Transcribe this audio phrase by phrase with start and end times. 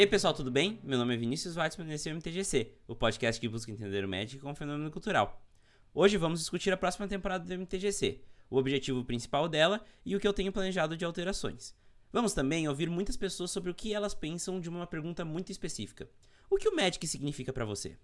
[0.00, 0.80] E aí pessoal, tudo bem?
[0.82, 4.02] Meu nome é Vinícius Weitzman e esse é o MTGC, o podcast que busca entender
[4.02, 5.44] o Magic como fenômeno cultural.
[5.92, 10.26] Hoje vamos discutir a próxima temporada do MTGC, o objetivo principal dela e o que
[10.26, 11.74] eu tenho planejado de alterações.
[12.10, 16.08] Vamos também ouvir muitas pessoas sobre o que elas pensam de uma pergunta muito específica.
[16.48, 17.94] O que o Magic significa para você?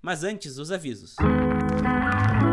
[0.00, 1.16] Mas antes, os avisos.
[1.18, 2.51] A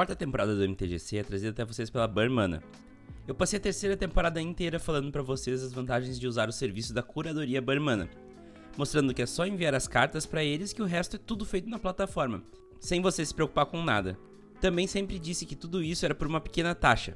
[0.00, 2.62] quarta temporada do MTGC é trazida até vocês pela Burmana.
[3.28, 6.94] Eu passei a terceira temporada inteira falando para vocês as vantagens de usar o serviço
[6.94, 8.08] da curadoria Burmana,
[8.78, 11.68] mostrando que é só enviar as cartas para eles que o resto é tudo feito
[11.68, 12.42] na plataforma,
[12.80, 14.16] sem você se preocupar com nada.
[14.58, 17.14] Também sempre disse que tudo isso era por uma pequena taxa,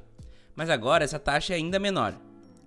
[0.55, 2.15] mas agora essa taxa é ainda menor.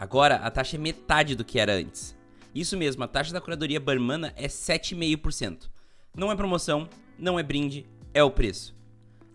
[0.00, 2.18] Agora a taxa é metade do que era antes.
[2.52, 5.70] Isso mesmo, a taxa da curadoria Burmana é 7,5%.
[6.16, 8.77] Não é promoção, não é brinde, é o preço.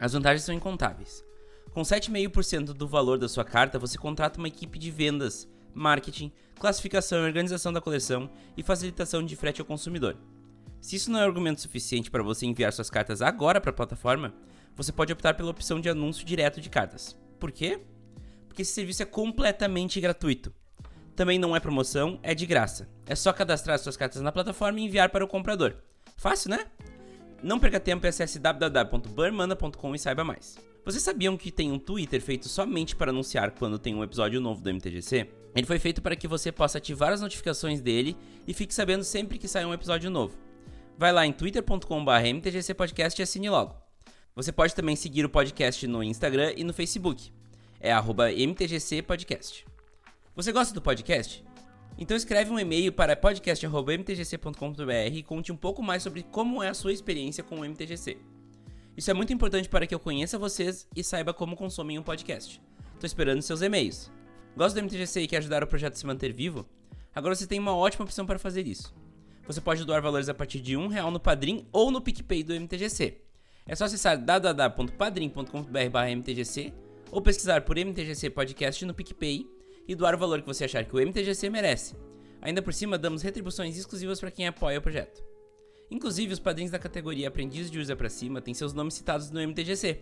[0.03, 1.23] As vantagens são incontáveis.
[1.71, 7.19] Com 7,5% do valor da sua carta, você contrata uma equipe de vendas, marketing, classificação
[7.19, 10.17] e organização da coleção e facilitação de frete ao consumidor.
[10.81, 14.33] Se isso não é argumento suficiente para você enviar suas cartas agora para a plataforma,
[14.75, 17.17] você pode optar pela opção de anúncio direto de cartas.
[17.39, 17.79] Por quê?
[18.49, 20.53] Porque esse serviço é completamente gratuito.
[21.15, 22.89] Também não é promoção, é de graça.
[23.05, 25.77] É só cadastrar suas cartas na plataforma e enviar para o comprador.
[26.17, 26.67] Fácil, né?
[27.44, 30.58] Não perca tempo e acesse www.burmana.com e saiba mais.
[30.86, 34.61] Vocês sabiam que tem um Twitter feito somente para anunciar quando tem um episódio novo
[34.61, 35.30] do MTGC?
[35.53, 38.16] Ele foi feito para que você possa ativar as notificações dele
[38.47, 40.38] e fique sabendo sempre que sai um episódio novo.
[40.97, 43.75] Vai lá em twitter.com.br mtgcpodcast e assine logo.
[44.36, 47.30] Você pode também seguir o podcast no Instagram e no Facebook.
[47.77, 49.65] É mtgcpodcast.
[50.33, 51.43] Você gosta do podcast?
[51.98, 56.73] Então escreve um e-mail para podcast.mtgc.com.br e conte um pouco mais sobre como é a
[56.73, 58.17] sua experiência com o MTGC.
[58.98, 62.61] Isso é muito importante para que eu conheça vocês e saiba como consomem um podcast.
[62.93, 64.11] Estou esperando seus e-mails.
[64.55, 66.67] Gosta do MTGC e quer ajudar o projeto a se manter vivo?
[67.14, 68.93] Agora você tem uma ótima opção para fazer isso.
[69.45, 72.54] Você pode doar valores a partir de um real no Padrim ou no PicPay do
[72.54, 73.17] MTGC.
[73.67, 76.73] É só acessar www.padrim.com.br/mtgc
[77.11, 79.45] ou pesquisar por MTGC Podcast no PicPay
[79.88, 81.95] e doar o valor que você achar que o MTGC merece.
[82.42, 85.23] Ainda por cima, damos retribuições exclusivas para quem apoia o projeto.
[85.89, 89.39] Inclusive, os padrinhos da categoria Aprendiz de Usa para Cima têm seus nomes citados no
[89.39, 90.02] MTGC.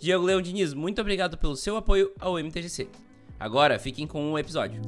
[0.00, 2.88] Diego Leão Diniz, muito obrigado pelo seu apoio ao MTGC.
[3.38, 4.80] Agora, fiquem com o episódio.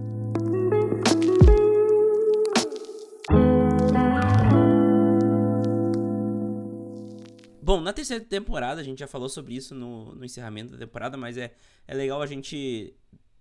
[7.62, 11.16] Bom, na terceira temporada, a gente já falou sobre isso no, no encerramento da temporada,
[11.16, 11.54] mas é,
[11.86, 12.92] é legal a gente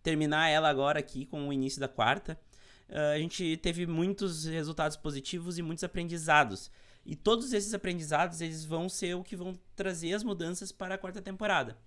[0.03, 2.39] terminar ela agora aqui com o início da quarta,
[2.89, 6.72] uh, a gente teve muitos resultados positivos e muitos aprendizados.
[7.06, 10.97] E todos esses aprendizados eles vão ser o que vão trazer as mudanças para a
[10.97, 11.78] quarta temporada.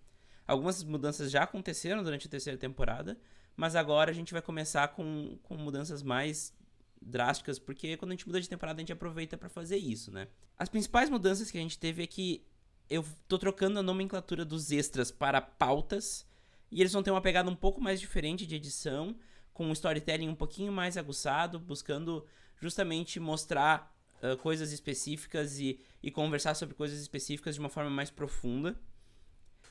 [0.46, 3.18] Algumas mudanças já aconteceram durante a terceira temporada,
[3.56, 6.52] mas agora a gente vai começar com, com mudanças mais
[7.00, 10.26] drásticas, porque quando a gente muda de temporada a gente aproveita para fazer isso, né?
[10.58, 12.46] As principais mudanças que a gente teve é que
[12.88, 16.26] eu tô trocando a nomenclatura dos extras para pautas
[16.70, 19.16] e eles vão ter uma pegada um pouco mais diferente de edição,
[19.52, 22.26] com um storytelling um pouquinho mais aguçado, buscando
[22.60, 28.10] justamente mostrar uh, coisas específicas e, e conversar sobre coisas específicas de uma forma mais
[28.10, 28.78] profunda.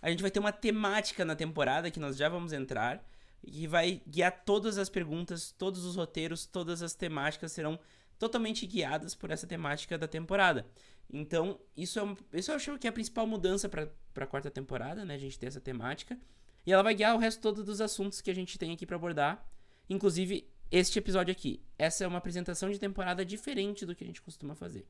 [0.01, 3.05] A gente vai ter uma temática na temporada que nós já vamos entrar,
[3.45, 7.79] que vai guiar todas as perguntas, todos os roteiros, todas as temáticas serão
[8.17, 10.65] totalmente guiadas por essa temática da temporada.
[11.11, 15.03] Então, isso, é, isso eu acho que é a principal mudança para a quarta temporada,
[15.03, 15.15] né?
[15.15, 16.17] A gente ter essa temática.
[16.65, 18.95] E ela vai guiar o resto todo dos assuntos que a gente tem aqui para
[18.95, 19.45] abordar,
[19.89, 21.61] inclusive este episódio aqui.
[21.77, 24.87] Essa é uma apresentação de temporada diferente do que a gente costuma fazer.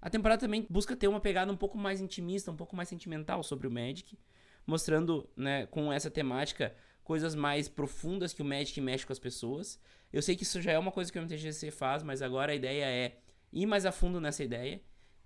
[0.00, 3.42] A temporada também busca ter uma pegada um pouco mais intimista, um pouco mais sentimental
[3.42, 4.18] sobre o Magic,
[4.66, 9.80] mostrando, né, com essa temática coisas mais profundas que o Magic mexe com as pessoas.
[10.12, 12.54] Eu sei que isso já é uma coisa que o MTGC faz, mas agora a
[12.54, 13.18] ideia é
[13.52, 14.80] ir mais a fundo nessa ideia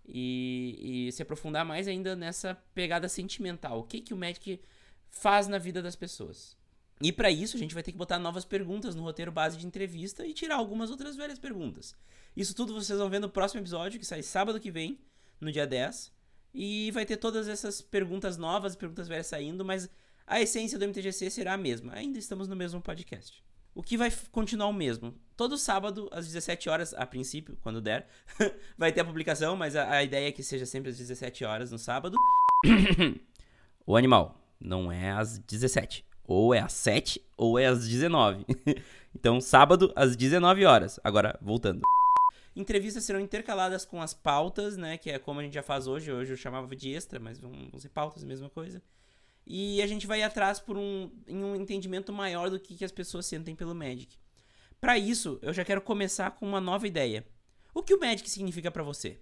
[0.06, 3.80] e, e se aprofundar mais ainda nessa pegada sentimental.
[3.80, 4.60] O que que o Magic
[5.10, 6.56] faz na vida das pessoas.
[7.02, 9.66] E para isso a gente vai ter que botar novas perguntas no roteiro base de
[9.66, 11.94] entrevista e tirar algumas outras velhas perguntas.
[12.36, 14.98] Isso tudo vocês vão ver no próximo episódio, que sai sábado que vem,
[15.40, 16.12] no dia 10.
[16.52, 19.88] E vai ter todas essas perguntas novas, perguntas velhas saindo, mas
[20.26, 21.94] a essência do MTGC será a mesma.
[21.94, 23.42] Ainda estamos no mesmo podcast.
[23.74, 25.14] O que vai continuar o mesmo?
[25.36, 28.08] Todo sábado, às 17 horas, a princípio, quando der,
[28.76, 31.70] vai ter a publicação, mas a, a ideia é que seja sempre às 17 horas
[31.70, 32.16] no sábado.
[33.86, 36.04] o animal não é às 17.
[36.24, 38.44] Ou é às 7 ou é às 19.
[39.14, 41.00] então, sábado às 19 horas.
[41.02, 41.82] Agora, voltando.
[42.54, 44.98] Entrevistas serão intercaladas com as pautas, né?
[44.98, 46.12] Que é como a gente já faz hoje.
[46.12, 48.82] Hoje eu chamava de extra, mas vão, ser pautas, mesma coisa.
[49.46, 52.92] E a gente vai atrás por um, em um entendimento maior do que, que as
[52.92, 54.16] pessoas sentem pelo Magic.
[54.80, 57.26] Para isso, eu já quero começar com uma nova ideia.
[57.74, 59.18] O que o Magic significa para você?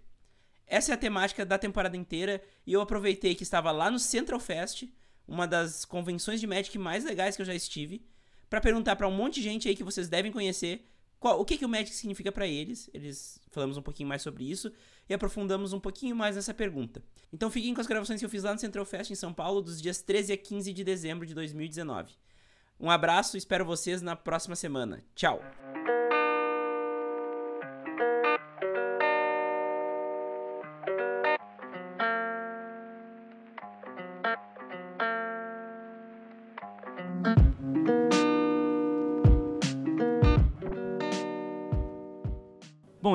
[0.66, 4.38] Essa é a temática da temporada inteira e eu aproveitei que estava lá no Central
[4.38, 4.84] Fest,
[5.28, 8.02] uma das convenções de Magic mais legais que eu já estive,
[8.48, 10.88] para perguntar para um monte de gente aí que vocês devem conhecer
[11.20, 12.88] qual, o que, que o Magic significa para eles.
[12.94, 14.72] Eles falamos um pouquinho mais sobre isso
[15.08, 17.02] e aprofundamos um pouquinho mais nessa pergunta.
[17.32, 19.60] Então fiquem com as gravações que eu fiz lá no Central Fest em São Paulo
[19.60, 22.14] dos dias 13 a 15 de dezembro de 2019.
[22.80, 25.04] Um abraço, espero vocês na próxima semana.
[25.14, 25.42] Tchau!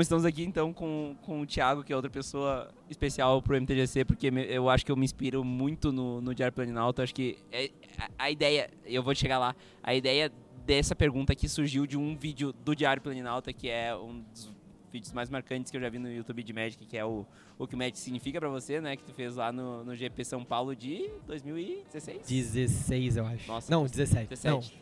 [0.03, 4.27] Estamos aqui então com, com o Thiago, que é outra pessoa especial pro MTGC, porque
[4.27, 7.01] eu acho que eu me inspiro muito no, no Diário Planinalto.
[7.01, 10.31] Acho que é, a, a, ideia, eu vou chegar lá, a ideia
[10.65, 14.51] dessa pergunta aqui surgiu de um vídeo do Diário Planinalto, que é um dos
[14.91, 17.25] vídeos mais marcantes que eu já vi no YouTube de Magic, que é o,
[17.57, 18.95] o que o Magic significa para você, né?
[18.95, 22.27] Que tu fez lá no, no GP São Paulo de 2016?
[22.27, 23.47] 16, eu acho.
[23.47, 24.29] Nossa, Não, 17.
[24.29, 24.81] 17.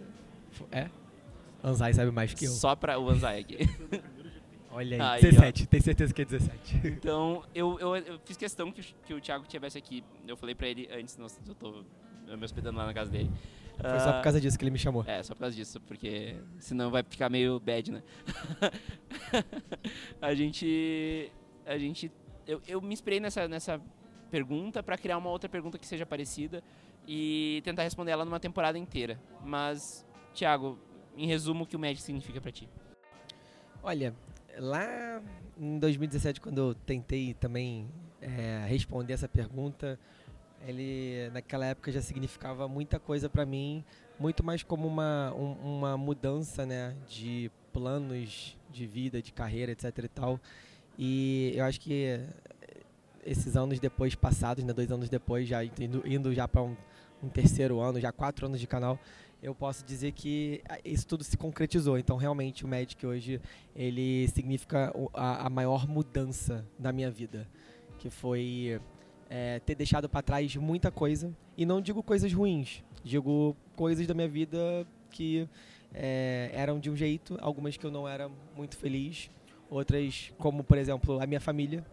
[0.60, 0.68] Não.
[0.72, 0.90] É?
[1.64, 2.52] Anzai sabe mais que eu.
[2.52, 3.58] Só pra o Anzai aqui.
[4.72, 6.78] Olha aí, Aí, 17, tem certeza que é 17.
[6.88, 10.04] Então, eu, eu, eu fiz questão que, o- que o Thiago tivesse aqui.
[10.28, 11.84] Eu falei pra ele antes, nossa, eu tô
[12.28, 13.30] me hospedando lá na casa dele.
[13.80, 15.04] Foi só por causa disso que ele me chamou.
[15.08, 18.04] É, só por causa disso, porque senão vai ficar meio bad, né?
[20.22, 21.32] a gente.
[21.66, 22.12] A gente.
[22.48, 23.82] Eu, eu me inspirei nessa, nessa
[24.30, 26.64] pergunta pra criar uma outra pergunta que seja parecida
[27.08, 29.20] e tentar responder ela numa temporada inteira.
[29.44, 30.78] Mas, Thiago,
[31.18, 32.70] em resumo, o que o Magic significa pra ti?
[33.84, 34.14] Olha,
[34.58, 35.22] lá
[35.58, 37.88] em 2017, quando eu tentei também
[38.22, 40.00] é, responder essa pergunta,
[40.68, 43.84] ele naquela época já significava muita coisa para mim,
[44.20, 49.86] muito mais como uma, um- uma mudança né, de planos de vida, de carreira, etc
[50.04, 50.40] e tal.
[50.98, 52.20] E eu acho que
[53.26, 56.76] esses anos depois passados, né, dois anos depois, já indo, indo já para um,
[57.24, 59.00] um terceiro ano, já quatro anos de canal,
[59.42, 61.98] eu posso dizer que ah, isso tudo se concretizou.
[61.98, 63.42] Então, realmente, o Magic hoje
[63.76, 67.48] ele significa a, a maior mudança da minha vida,
[67.98, 68.80] que foi
[69.30, 71.36] é, ter deixado para trás muita coisa.
[71.58, 75.48] E não digo coisas ruins, digo coisas da minha vida que
[75.94, 79.30] é, eram de um jeito, algumas que eu não era muito feliz,
[79.70, 81.84] outras como por exemplo a minha família.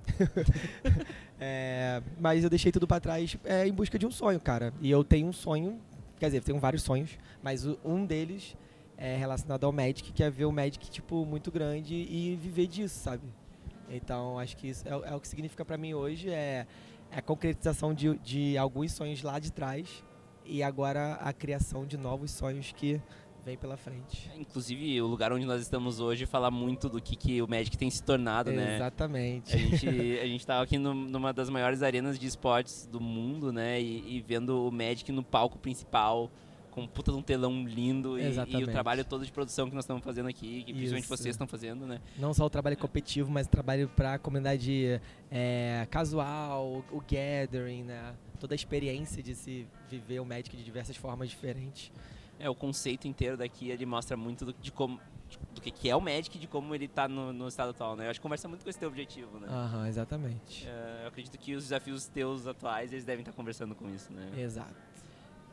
[1.40, 4.72] É, mas eu deixei tudo para trás é, em busca de um sonho, cara.
[4.80, 5.80] E eu tenho um sonho,
[6.18, 8.56] quer dizer, tenho vários sonhos, mas um deles
[8.96, 12.98] é relacionado ao Magic, que é ver o Magic tipo muito grande e viver disso,
[12.98, 13.22] sabe?
[13.88, 16.66] Então acho que isso é, o- é o que significa para mim hoje é,
[17.10, 20.04] é a concretização de, de alguns sonhos lá de trás
[20.44, 23.00] e agora a criação de novos sonhos que
[23.48, 24.30] vem pela frente.
[24.36, 27.88] Inclusive, o lugar onde nós estamos hoje fala muito do que, que o Magic tem
[27.90, 28.76] se tornado, né?
[28.76, 29.54] Exatamente.
[29.54, 29.88] A gente,
[30.22, 33.80] a gente tava aqui num- numa das maiores arenas de esportes do mundo, né?
[33.80, 36.30] E, e vendo o Magic no palco principal,
[36.70, 38.70] com um puta de um telão lindo e- e, o Exatamente.
[38.70, 41.16] trabalho todo de produção que nós estamos fazendo aqui, que principalmente Isso.
[41.16, 42.00] vocês estão fazendo, né?
[42.18, 47.84] Não só o trabalho competitivo, mas o trabalho para a comunidade é, casual, o gathering,
[47.84, 48.14] né?
[48.38, 51.90] Toda a experiência de se viver o Magic de diversas formas diferentes.
[52.38, 55.00] É, o conceito inteiro daqui, ele mostra muito do, de como
[55.54, 57.96] do que, que é o Magic e de como ele tá no, no estado atual,
[57.96, 58.06] né?
[58.06, 59.48] Eu acho que conversa muito com esse teu objetivo, né?
[59.50, 60.66] Aham, exatamente.
[60.66, 64.30] É, eu acredito que os desafios teus atuais, eles devem estar conversando com isso, né?
[64.36, 64.74] Exato.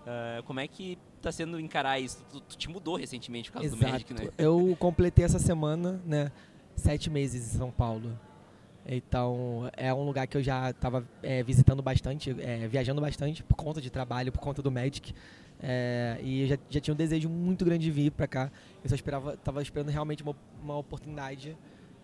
[0.06, 2.24] É, como é que tá sendo encarar isso?
[2.32, 3.92] Tu, tu te mudou recentemente por causa do Exato.
[3.92, 4.30] Magic, né?
[4.38, 6.32] Eu completei essa semana, né?
[6.76, 8.18] Sete meses em São Paulo.
[8.88, 11.04] Então, é um lugar que eu já estava
[11.44, 15.14] visitando bastante, é, viajando bastante por conta de trabalho, por conta do Magic.
[15.62, 18.52] É, e eu já, já tinha um desejo muito grande de vir pra cá.
[18.84, 21.58] Eu só esperava, tava esperando realmente uma, uma oportunidade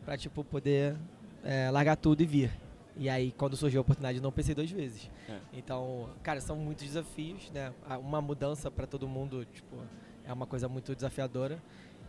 [0.06, 0.96] pra, tipo, poder
[1.44, 2.52] é, largar tudo e vir.
[2.98, 5.10] E aí, quando surgiu a oportunidade, eu não pensei duas vezes.
[5.30, 5.38] É.
[5.54, 7.74] Então, cara, são muitos desafios, né?
[8.00, 9.78] Uma mudança pra todo mundo, tipo,
[10.26, 11.62] é uma coisa muito desafiadora.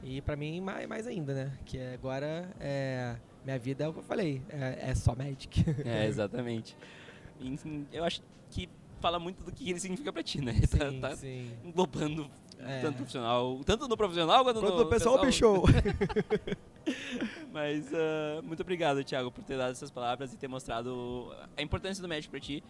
[0.03, 1.53] E pra mim, mais, mais ainda, né?
[1.65, 5.65] Que agora, é, minha vida é o que eu falei, é, é só Magic.
[5.85, 6.77] É, exatamente.
[7.93, 8.21] Eu acho
[8.51, 8.69] que
[9.03, 10.55] fala muito do que ele significa pra ti, né?
[10.67, 11.51] Sim, tá, tá sim.
[11.65, 12.81] englobando É.
[12.81, 15.63] tanto profissional, tanto no profissional quanto, Quanto no no pessoal, pessoal.
[15.63, 15.73] bicho!
[17.53, 22.01] Mas ah, muito obrigado, Thiago, por ter dado essas palavras e ter mostrado a importância
[22.03, 22.63] do Magic pra ti.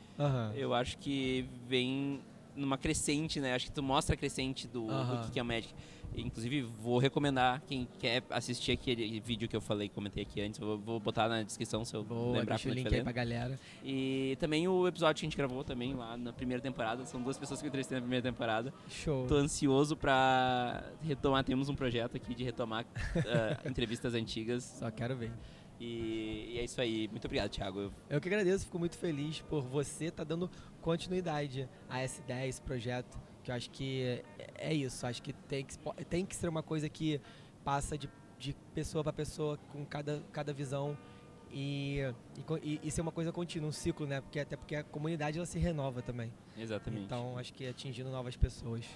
[0.54, 2.20] Eu acho que vem
[2.54, 3.54] numa crescente, né?
[3.54, 5.72] Acho que tu mostra a crescente do, do que é o Magic.
[6.16, 10.58] Inclusive, vou recomendar quem quer assistir aquele vídeo que eu falei, comentei aqui antes.
[10.58, 13.58] Vou, vou botar na descrição se eu Boa, lembrar deixa o link aí pra galera.
[13.84, 17.04] E também o episódio que a gente gravou também lá na primeira temporada.
[17.06, 18.72] São duas pessoas que eu entrevistei na primeira temporada.
[18.88, 19.26] Show.
[19.26, 21.44] Tô ansioso pra retomar.
[21.44, 24.64] Temos um projeto aqui de retomar uh, entrevistas antigas.
[24.64, 25.32] Só quero ver.
[25.80, 27.08] E, e, é isso aí.
[27.08, 27.92] Muito obrigado, Thiago.
[28.08, 30.48] Eu, que agradeço, fico muito feliz por você estar tá dando
[30.80, 35.06] continuidade a essa ideia, a esse projeto que eu acho que é, é isso.
[35.06, 35.76] Acho que tem que,
[36.08, 37.20] tem que ser uma coisa que
[37.64, 38.08] passa de,
[38.38, 40.96] de pessoa para pessoa com cada, cada visão
[41.52, 41.98] e,
[42.62, 44.20] e, e, ser uma coisa contínua, um ciclo, né?
[44.20, 46.32] Porque, até porque a comunidade ela se renova também.
[46.56, 47.04] Exatamente.
[47.04, 48.86] Então acho que atingindo novas pessoas.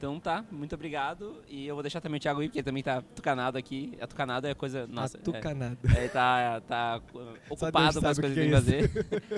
[0.00, 1.42] Então tá, muito obrigado.
[1.46, 3.98] E eu vou deixar também o Thiago aí, porque ele também tá tucanado aqui.
[4.00, 4.86] A tucanado é coisa.
[4.86, 5.76] Nossa, tucanado.
[5.94, 7.02] É, ele tá, tá
[7.50, 8.90] ocupado com as coisas que tem que fazer.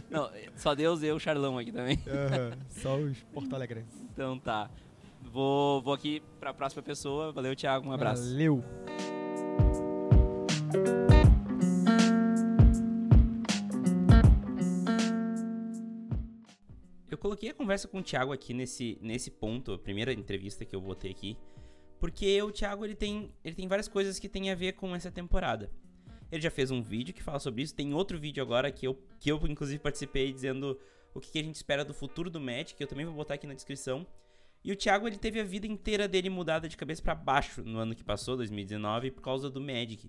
[0.09, 1.97] Não, só Deus e eu, Charlão aqui também.
[1.97, 3.85] Uhum, só os Porto Alegre.
[4.13, 4.71] Então tá.
[5.33, 7.33] Vou, vou aqui pra próxima pessoa.
[7.33, 7.89] Valeu, Thiago.
[7.89, 8.23] Um abraço.
[8.31, 8.63] Valeu.
[17.43, 20.81] Coloquei a conversa com o Thiago aqui nesse, nesse ponto, a primeira entrevista que eu
[20.81, 21.37] botei aqui,
[21.99, 25.11] porque o Thiago ele tem, ele tem várias coisas que tem a ver com essa
[25.11, 25.69] temporada.
[26.31, 28.95] Ele já fez um vídeo que fala sobre isso, tem outro vídeo agora que eu,
[29.19, 30.79] que eu inclusive participei dizendo
[31.13, 33.35] o que, que a gente espera do futuro do Magic, que eu também vou botar
[33.35, 34.07] aqui na descrição.
[34.65, 37.79] E o Thiago ele teve a vida inteira dele mudada de cabeça para baixo no
[37.79, 40.09] ano que passou, 2019, por causa do Magic.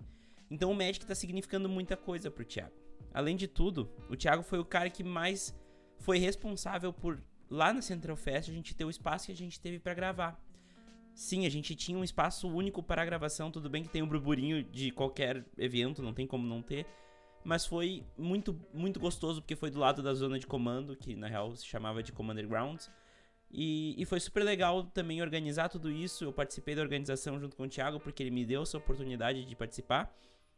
[0.51, 2.75] Então o Magic tá significando muita coisa pro Thiago.
[3.11, 5.53] Além de tudo, o Thiago foi o cara que mais
[6.03, 9.59] foi responsável por lá na Central Fest a gente ter o espaço que a gente
[9.59, 10.39] teve para gravar.
[11.15, 14.07] Sim, a gente tinha um espaço único para a gravação, tudo bem que tem um
[14.07, 16.85] burburinho de qualquer evento, não tem como não ter,
[17.43, 21.27] mas foi muito muito gostoso porque foi do lado da zona de comando, que na
[21.27, 22.91] real se chamava de Commander Grounds.
[23.55, 26.23] E, e foi super legal também organizar tudo isso.
[26.23, 29.55] Eu participei da organização junto com o Thiago porque ele me deu essa oportunidade de
[29.55, 30.11] participar.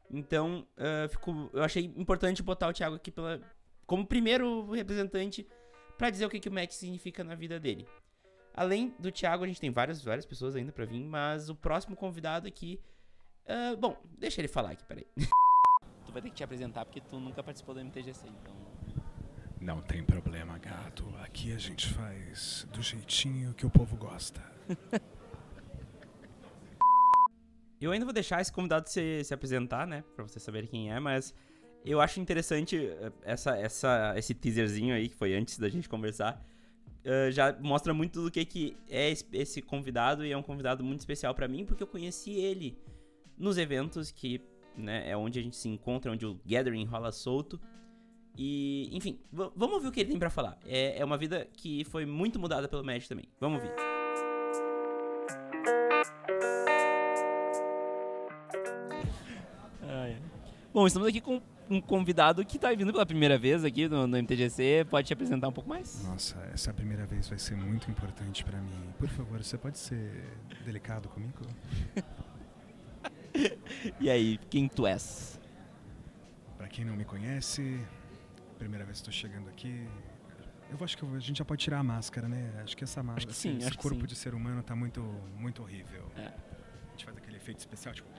[0.09, 3.41] Então, uh, fico, eu achei importante botar o Thiago aqui pela,
[3.85, 5.47] como primeiro representante
[5.97, 7.87] para dizer o que, que o Matt significa na vida dele.
[8.53, 11.95] Além do Thiago, a gente tem várias, várias pessoas ainda para vir, mas o próximo
[11.95, 12.79] convidado aqui.
[13.45, 15.05] Uh, bom, deixa ele falar aqui, peraí.
[16.05, 18.55] tu vai ter que te apresentar porque tu nunca participou do MTGC, então.
[19.59, 21.05] Não tem problema, gato.
[21.21, 24.41] Aqui a gente faz do jeitinho que o povo gosta.
[27.81, 30.03] Eu ainda vou deixar esse convidado se, se apresentar, né?
[30.15, 31.33] Pra vocês saberem quem é, mas
[31.85, 36.43] eu acho interessante eh, essa, essa, esse teaserzinho aí, que foi antes da gente conversar.
[37.05, 41.01] Uh, já mostra muito do que, que é esse convidado e é um convidado muito
[41.01, 42.75] especial para mim porque eu conheci ele
[43.37, 44.41] nos eventos que
[44.75, 47.61] né, é onde a gente se encontra, onde o gathering rola solto.
[48.35, 50.57] E, enfim, vamos ouvir o que ele tem para falar.
[50.65, 53.25] É, é uma vida que foi muito mudada pelo Magic também.
[53.39, 53.73] Vamos ouvir.
[60.75, 64.17] Bom, estamos aqui com um convidado que está vindo pela primeira vez aqui no, no,
[64.17, 64.85] MTGC.
[64.89, 66.03] Pode te apresentar um pouco mais?
[66.03, 68.93] Nossa, essa primeira vez vai ser muito importante para mim.
[68.97, 70.23] Por favor, você pode ser
[70.63, 71.33] delicado comigo?
[73.99, 75.39] e aí, quem tu és?
[76.57, 77.79] Para quem não me conhece,
[78.57, 79.87] primeira vez que estou chegando aqui.
[80.69, 82.51] Eu acho que a gente já pode tirar a máscara, né?
[82.63, 85.01] Acho que essa máscara, sim, esse, esse corpo de ser humano está muito,
[85.37, 86.09] muito horrível.
[86.17, 86.25] É.
[86.25, 88.09] A gente faz aquele efeito especial, tipo.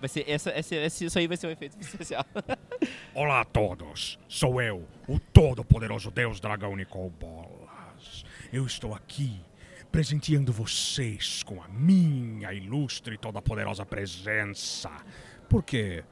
[0.00, 2.24] Vai ser, essa, essa, isso aí vai ser um efeito especial.
[3.14, 8.24] Olá a todos, sou eu, o todo-poderoso Deus Dragão Nicol Bolas.
[8.52, 9.40] Eu estou aqui
[9.90, 14.90] presenteando vocês com a minha ilustre e toda-poderosa presença.
[15.48, 16.04] Por quê?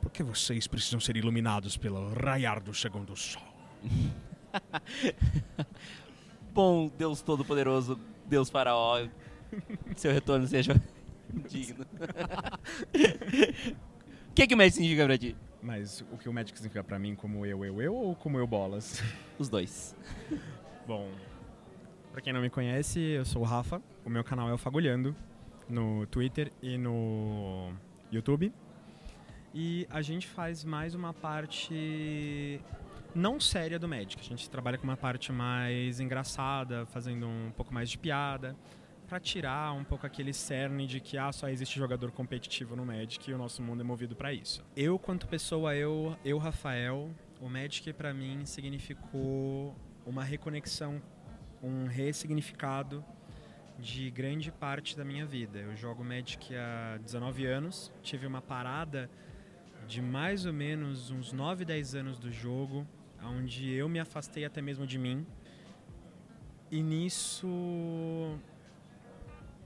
[0.00, 3.42] Porque vocês precisam ser iluminados pelo raiar do segundo sol.
[6.52, 9.04] Bom Deus Todo-Poderoso, Deus Faraó,
[9.96, 10.80] seu retorno seja
[11.48, 11.84] digno.
[14.30, 15.36] O que, que o Magic significa pra ti?
[15.62, 18.46] Mas o que o Magic significa pra mim como eu, eu, eu ou como eu
[18.46, 19.02] bolas?
[19.38, 19.96] Os dois.
[20.86, 21.10] Bom,
[22.12, 23.80] pra quem não me conhece, eu sou o Rafa.
[24.04, 25.16] O meu canal é o Fagulhando,
[25.68, 27.72] no Twitter e no
[28.12, 28.52] YouTube.
[29.54, 32.60] E a gente faz mais uma parte
[33.14, 34.20] não séria do Magic.
[34.20, 38.56] A gente trabalha com uma parte mais engraçada, fazendo um pouco mais de piada
[39.06, 43.30] para tirar um pouco aquele cerne de que ah, só existe jogador competitivo no Magic
[43.30, 44.64] e o nosso mundo é movido para isso.
[44.76, 51.00] Eu, quanto pessoa, eu, eu Rafael, o Magic para mim significou uma reconexão,
[51.62, 53.04] um ressignificado
[53.78, 55.58] de grande parte da minha vida.
[55.58, 59.10] Eu jogo Magic há 19 anos, tive uma parada
[59.86, 62.86] de mais ou menos uns 9, 10 anos do jogo,
[63.22, 65.26] onde eu me afastei até mesmo de mim
[66.70, 68.38] E nisso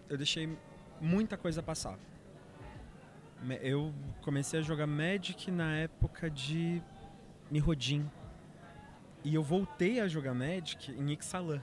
[0.09, 0.57] eu deixei
[1.01, 1.99] muita coisa passar.
[3.61, 6.83] Eu comecei a jogar Magic na época de
[7.51, 8.11] Mirrodin.
[9.25, 11.63] E eu voltei a jogar Magic em Ixalan.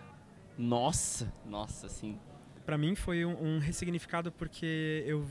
[0.58, 2.18] Nossa, nossa, sim.
[2.66, 5.26] Pra mim foi um, um ressignificado porque eu,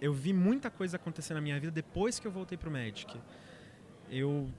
[0.00, 3.20] eu vi muita coisa acontecer na minha vida depois que eu voltei pro Magic.
[4.10, 4.50] Eu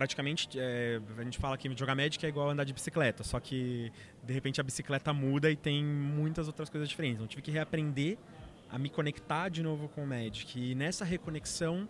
[0.00, 3.92] praticamente, é, a gente fala que jogar Magic é igual andar de bicicleta, só que
[4.24, 7.16] de repente a bicicleta muda e tem muitas outras coisas diferentes.
[7.16, 8.16] Então tive que reaprender
[8.70, 10.58] a me conectar de novo com o Magic.
[10.58, 11.86] E nessa reconexão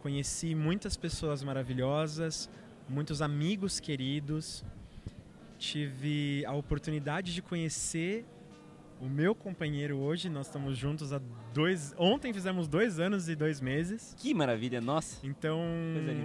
[0.00, 2.50] conheci muitas pessoas maravilhosas,
[2.88, 4.64] muitos amigos queridos.
[5.60, 8.26] Tive a oportunidade de conhecer
[9.00, 10.28] o meu companheiro hoje.
[10.28, 11.20] Nós estamos juntos há
[11.54, 11.94] dois.
[11.98, 14.14] Ontem fizemos dois anos e dois meses.
[14.18, 15.24] Que maravilha, nossa.
[15.26, 15.60] Então,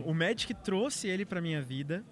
[0.06, 2.04] o Magic trouxe ele pra minha vida.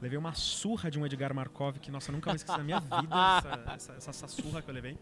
[0.00, 3.14] Levei uma surra de um Edgar Markov que, nossa, nunca vou esquecer na minha vida
[3.14, 4.96] essa, essa, essa- essa surra que eu levei.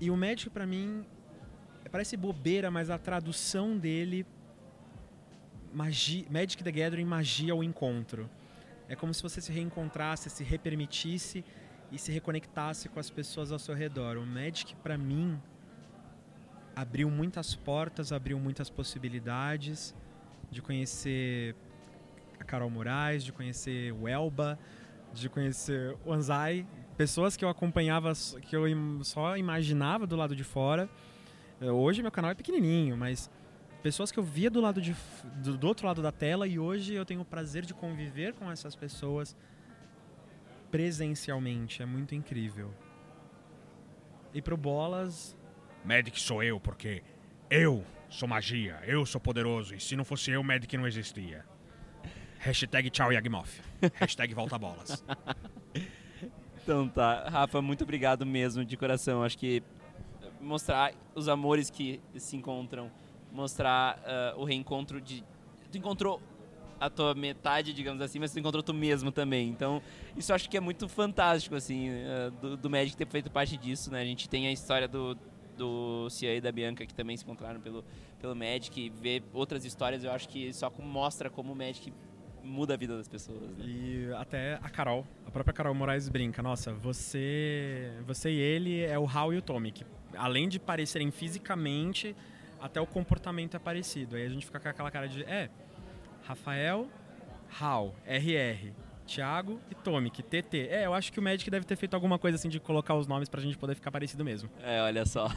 [0.00, 1.04] E o Magic, pra mim,
[1.90, 4.24] parece bobeira, mas a tradução dele.
[5.72, 8.28] Magia, Magic the Gathering, magia ao encontro.
[8.88, 11.44] É como se você se reencontrasse, se repermitisse
[11.90, 14.16] e se reconectasse com as pessoas ao seu redor.
[14.16, 15.40] O Magic, pra mim,
[16.76, 19.94] abriu muitas portas, abriu muitas possibilidades
[20.50, 21.54] de conhecer
[22.38, 24.58] a Carol Moraes, de conhecer o Elba,
[25.12, 26.66] de conhecer o Anzai,
[26.96, 28.64] pessoas que eu acompanhava, que eu
[29.02, 30.88] só imaginava do lado de fora.
[31.60, 33.30] Eh, Hoje meu canal é pequenininho, mas
[33.82, 34.94] pessoas que eu via do lado de
[35.36, 38.74] do outro lado da tela e hoje eu tenho o prazer de conviver com essas
[38.74, 39.36] pessoas
[40.70, 42.72] presencialmente, é muito incrível.
[44.32, 45.36] E pro Bolas,
[45.84, 47.02] Magic sou eu, porque
[47.50, 51.44] eu sou magia, eu sou poderoso, e se não fosse eu, Magic não existia.
[52.38, 53.60] Hashtag tchau Yagmoth.
[53.94, 55.04] Hashtag volta bolas.
[56.68, 59.22] Então tá, Rafa, muito obrigado mesmo, de coração.
[59.22, 59.62] Acho que
[60.38, 62.90] mostrar os amores que se encontram,
[63.32, 65.24] mostrar ah, o reencontro de.
[65.72, 66.20] Tu encontrou
[66.80, 69.48] a tua metade, digamos assim, mas tu encontrou tu mesmo também.
[69.48, 69.82] Então,
[70.16, 73.56] isso eu acho que é muito fantástico, assim, ah, do, do Magic ter feito parte
[73.56, 74.00] disso, né?
[74.00, 75.16] A gente tem a história do,
[75.56, 77.84] do Cia e da Bianca que também se encontraram pelo,
[78.20, 81.92] pelo Magic e ver outras histórias, eu acho que só mostra como o Magic
[82.42, 83.64] muda a vida das pessoas, né?
[83.64, 88.98] E até a Carol, a própria Carol Moraes brinca, nossa, você, você e ele é
[88.98, 89.84] o Hal e o Tommy, que
[90.16, 92.16] além de parecerem fisicamente,
[92.60, 94.16] até o comportamento é parecido.
[94.16, 95.50] Aí a gente fica com aquela cara de, é,
[96.28, 96.86] Rafael,
[97.58, 98.70] Hal, RR,
[99.06, 100.68] Thiago e que TT.
[100.68, 103.06] É, eu acho que o Magic deve ter feito alguma coisa assim de colocar os
[103.06, 104.50] nomes pra gente poder ficar parecido mesmo.
[104.62, 105.30] É, olha só.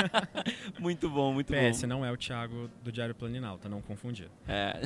[0.80, 1.88] muito bom, muito PS, bom.
[1.88, 4.30] não é o Thiago do Diário Planinalta, não confundir.
[4.48, 4.80] É.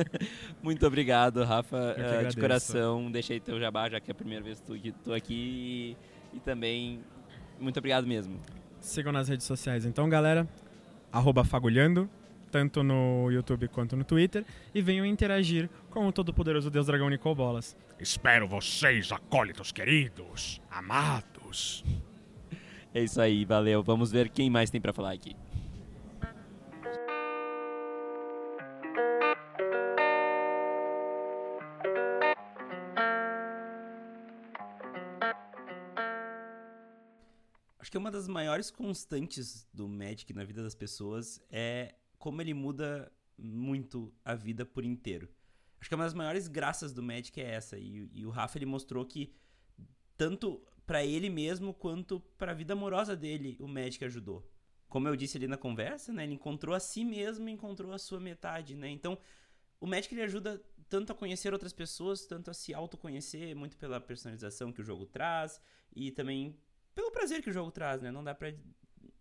[0.62, 3.10] muito obrigado, Rafa, eh, de coração.
[3.10, 5.96] Deixei teu jabá, já que é a primeira vez que tô aqui.
[6.34, 7.00] E, e também,
[7.58, 8.38] muito obrigado mesmo.
[8.80, 10.46] Sigam nas redes sociais então, galera.
[11.10, 12.10] Arroba Fagulhando,
[12.54, 14.44] tanto no YouTube quanto no Twitter.
[14.72, 17.76] E venham interagir com o todo-poderoso Deus Dragão Nicol Bolas.
[17.98, 21.84] Espero vocês, acólitos queridos, amados.
[22.94, 23.82] É isso aí, valeu.
[23.82, 25.34] Vamos ver quem mais tem pra falar aqui.
[37.80, 42.54] Acho que uma das maiores constantes do Magic na vida das pessoas é como ele
[42.54, 45.28] muda muito a vida por inteiro.
[45.78, 47.76] Acho que uma das maiores graças do Magic é essa.
[47.76, 49.30] E, e o Rafa ele mostrou que
[50.16, 54.50] tanto pra ele mesmo quanto pra vida amorosa dele o Magic ajudou.
[54.88, 58.18] Como eu disse ali na conversa, né, ele encontrou a si mesmo, encontrou a sua
[58.18, 58.88] metade, né?
[58.88, 59.18] Então,
[59.78, 64.00] o Magic ele ajuda tanto a conhecer outras pessoas, tanto a se autoconhecer, muito pela
[64.00, 65.60] personalização que o jogo traz
[65.94, 66.58] e também
[66.94, 68.10] pelo prazer que o jogo traz, né?
[68.10, 68.50] Não dá pra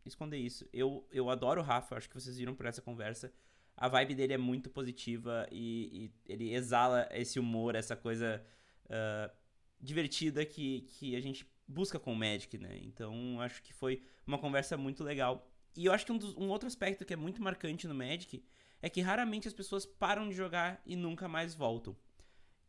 [0.09, 0.67] esconder isso.
[0.73, 3.31] Eu, eu adoro o Rafa, acho que vocês viram por essa conversa.
[3.75, 8.43] A vibe dele é muito positiva e, e ele exala esse humor, essa coisa
[8.89, 9.31] ah,
[9.79, 12.77] divertida que, que a gente busca com o Magic, né?
[12.83, 15.49] Então acho que foi uma conversa muito legal.
[15.75, 18.43] E eu acho que um, dos- um outro aspecto que é muito marcante no Magic
[18.81, 21.95] é que raramente as pessoas param de jogar e nunca mais voltam.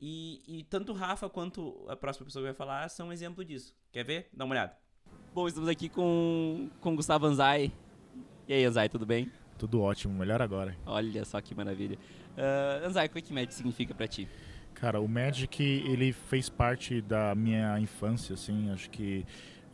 [0.00, 3.44] E, e tanto o Rafa quanto a próxima pessoa que vai falar são um exemplo
[3.44, 3.76] disso.
[3.92, 4.28] Quer ver?
[4.32, 4.76] Dá uma olhada.
[5.34, 7.72] Bom, estamos aqui com, com Gustavo Anzai.
[8.46, 9.28] E aí, Anzai, tudo bem?
[9.58, 10.76] Tudo ótimo, melhor agora.
[10.86, 11.98] Olha só que maravilha.
[12.38, 14.28] Uh, Anzai, o que, Magic significa pra ti?
[14.74, 19.26] Cara, o Magic, ele fez parte da minha infância, assim, acho que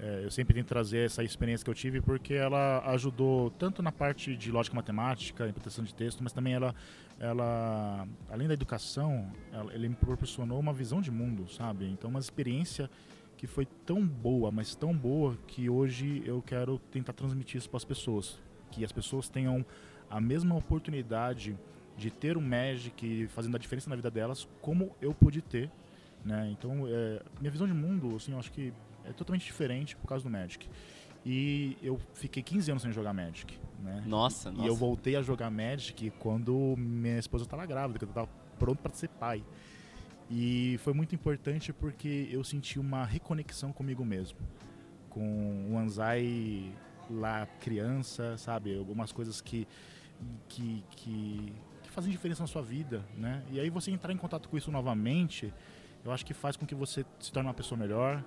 [0.03, 3.93] É, eu sempre tento trazer essa experiência que eu tive porque ela ajudou tanto na
[3.93, 6.75] parte de lógica matemática, interpretação de texto, mas também ela,
[7.19, 11.85] ela além da educação, ela, ele me proporcionou uma visão de mundo, sabe?
[11.85, 12.89] Então, uma experiência
[13.41, 17.79] que foi tão boa, mas tão boa que hoje eu quero tentar transmitir isso para
[17.79, 18.39] as pessoas,
[18.71, 19.65] que as pessoas tenham
[20.11, 21.59] a mesma oportunidade
[21.97, 25.71] de ter um Magic fazendo a diferença na vida delas, como eu pude ter,
[26.23, 26.51] né?
[26.53, 28.75] Então, é, minha visão de mundo, assim, eu acho que
[29.07, 30.69] é totalmente diferente por causa do Magic.
[31.25, 34.05] E eu fiquei 15 anos sem jogar Magic, né?
[34.07, 34.69] Nossa, e nossa.
[34.69, 38.93] eu voltei a jogar Magic quando minha esposa estava grávida, quando eu estava pronto para
[38.93, 39.43] ser pai.
[40.31, 44.39] E foi muito importante porque eu senti uma reconexão comigo mesmo.
[45.09, 46.73] Com o Anzai
[47.11, 48.79] lá criança, sabe?
[48.79, 49.67] Algumas coisas que,
[50.49, 53.43] que, que, que fazem diferença na sua vida, né?
[53.51, 55.53] E aí você entrar em contato com isso novamente,
[56.05, 58.25] eu acho que faz com que você se torne uma pessoa melhor,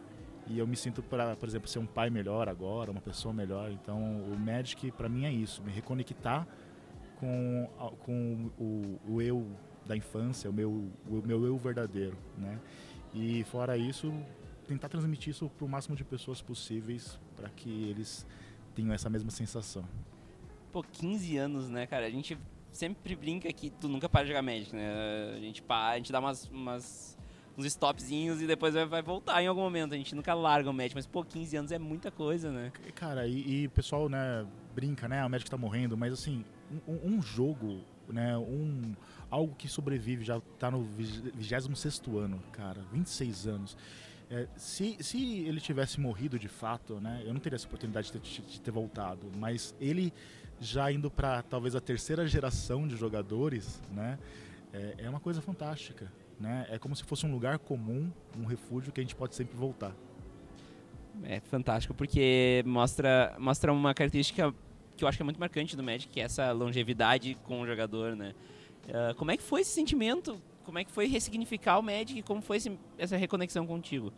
[0.47, 3.71] e eu me sinto para, por exemplo, ser um pai melhor agora, uma pessoa melhor.
[3.71, 6.45] Então, o Magic para mim é isso, me reconectar
[7.17, 9.47] com, com o, o eu
[9.85, 12.59] da infância, o meu, o meu eu verdadeiro, né?
[13.13, 14.13] E fora isso,
[14.67, 18.25] tentar transmitir isso para o máximo de pessoas possíveis para que eles
[18.73, 19.83] tenham essa mesma sensação.
[20.71, 22.05] Pô, 15 anos, né, cara?
[22.05, 22.37] A gente
[22.71, 25.33] sempre brinca que tu nunca para de jogar Magic, né?
[25.35, 27.17] A gente para, a gente dá umas, umas
[27.57, 29.93] uns stopzinhos e depois vai, vai, voltar em algum momento.
[29.93, 32.71] A gente nunca larga o Magic, mas pô, 15 anos é muita coisa, né?
[32.95, 35.23] Cara, e, o pessoal, né, brinca, né?
[35.23, 36.43] O Magic tá morrendo, mas assim,
[36.87, 38.93] um, um jogo, né, um
[39.29, 41.69] algo que sobrevive, já tá no 26
[42.15, 43.77] ano, cara, 26 anos.
[44.29, 48.19] É, se, se ele tivesse morrido de fato, né, eu não teria essa oportunidade de
[48.19, 50.13] ter, de ter voltado, mas ele
[50.59, 54.17] já indo para talvez a terceira geração de jogadores, né,
[54.71, 56.11] é, é uma coisa fantástica.
[56.39, 56.65] Né?
[56.69, 59.95] É como se fosse um lugar comum, um refúgio que a gente pode sempre voltar.
[61.23, 64.53] É fantástico porque mostra, mostra uma característica
[64.95, 67.67] que eu acho que é muito marcante do Magic, que é essa longevidade com o
[67.67, 68.33] jogador, né?
[68.85, 70.41] Uh, como é que foi esse sentimento?
[70.63, 72.21] Como é que foi ressignificar o Magic?
[72.23, 74.13] Como foi esse, essa reconexão contigo?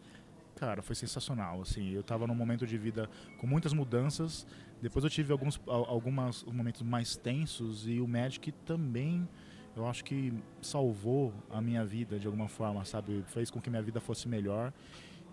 [0.56, 1.62] Cara, foi sensacional.
[1.62, 4.48] Assim, eu estava num momento de vida com muitas mudanças.
[4.82, 9.28] Depois eu tive alguns, alguns momentos mais tensos e o Magic também
[9.76, 13.24] eu acho que salvou a minha vida de alguma forma, sabe?
[13.28, 14.72] Fez com que minha vida fosse melhor.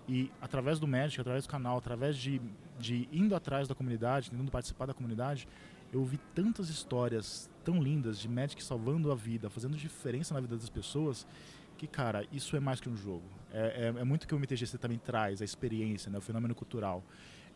[0.08, 2.40] E através do Magic, através do canal, através de,
[2.78, 5.46] de indo atrás da comunidade, tentando participar da comunidade,
[5.92, 10.56] eu vi tantas histórias tão lindas de Magic salvando a vida, fazendo diferença na vida
[10.56, 11.26] das pessoas,
[11.76, 13.24] que, cara, isso é mais que um jogo.
[13.52, 17.04] É, é, é muito que o MTGC também traz, a experiência, né, o fenômeno cultural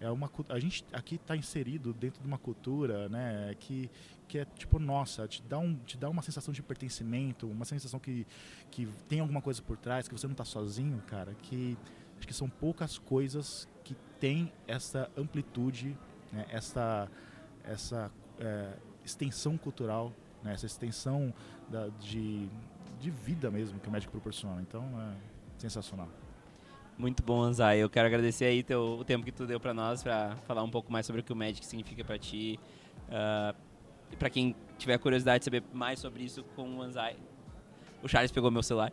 [0.01, 3.91] é uma a gente aqui está inserido dentro de uma cultura né que
[4.29, 7.99] que é tipo nossa te dá um te dá uma sensação de pertencimento uma sensação
[7.99, 8.27] que
[8.71, 11.77] que tem alguma coisa por trás que você não está sozinho cara que
[12.19, 15.97] acho que são poucas coisas que tem essa amplitude
[16.33, 17.09] né, essa
[17.65, 18.73] essa é,
[19.05, 21.33] extensão cultural né, essa extensão
[21.69, 22.49] da, de
[23.01, 25.15] de vida mesmo que o médico proporciona então é
[25.59, 26.09] sensacional
[26.99, 27.79] muito bom, Anzai.
[27.79, 30.71] Eu quero agradecer aí teu, o tempo que tu deu para nós para falar um
[30.71, 32.59] pouco mais sobre o que o Magic significa para ti.
[33.09, 33.55] Uh, ah,
[34.19, 37.19] para quem tiver curiosidade de saber mais sobre isso com o Anzai,
[38.07, 38.93] o Charles pegou meu celular.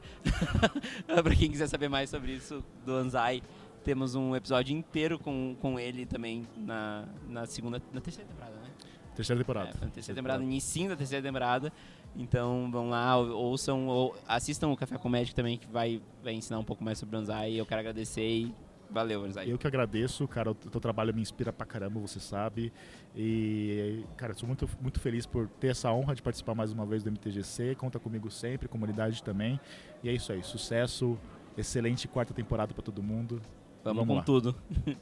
[1.06, 3.41] para quem quiser saber mais sobre isso do Anzai,
[3.84, 8.69] temos um episódio inteiro com, com ele também na, na segunda, na terceira temporada, né?
[9.15, 9.69] Terceira temporada.
[9.69, 11.71] É, na terceira temporada, início da terceira temporada.
[12.15, 16.60] Então vão lá, ouçam, ou assistam o Café com Médico também, que vai, vai ensinar
[16.60, 17.54] um pouco mais sobre o Banzai.
[17.54, 18.56] Eu quero agradecer e
[18.93, 19.51] valeu, Banzai.
[19.51, 22.71] Eu que agradeço, cara, o teu trabalho me inspira pra caramba, você sabe.
[23.15, 27.03] E, cara, sou muito, muito feliz por ter essa honra de participar mais uma vez
[27.03, 27.75] do MTGC.
[27.75, 29.60] Conta comigo sempre, comunidade também.
[30.03, 31.17] E é isso aí, sucesso,
[31.58, 33.41] excelente quarta temporada para todo mundo.
[33.84, 34.23] Vamos, Vamos com lá.
[34.23, 34.56] tudo.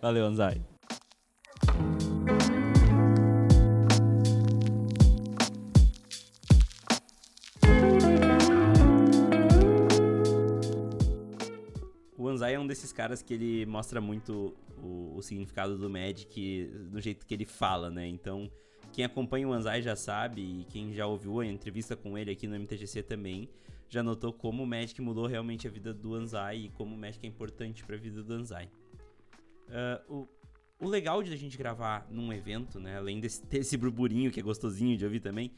[0.00, 0.62] valeu, Anzai.
[12.42, 14.52] Banzai é um desses caras que ele mostra muito
[14.82, 18.04] o, o, significado do Magic do jeito que ele fala, né?
[18.08, 18.50] Então,
[18.92, 22.48] quem acompanha o Anzai já sabe, e quem já ouviu a entrevista com ele aqui
[22.48, 23.48] no MTGC também,
[23.88, 27.24] já notou como o Magic mudou realmente a vida do Anzai e como o Magic
[27.24, 28.68] é importante para a vida do Anzai.
[29.68, 30.28] Uh,
[30.80, 34.40] o, o legal de a gente gravar num evento, né, além desse, desse burburinho que
[34.40, 35.52] é gostosinho de ouvir também,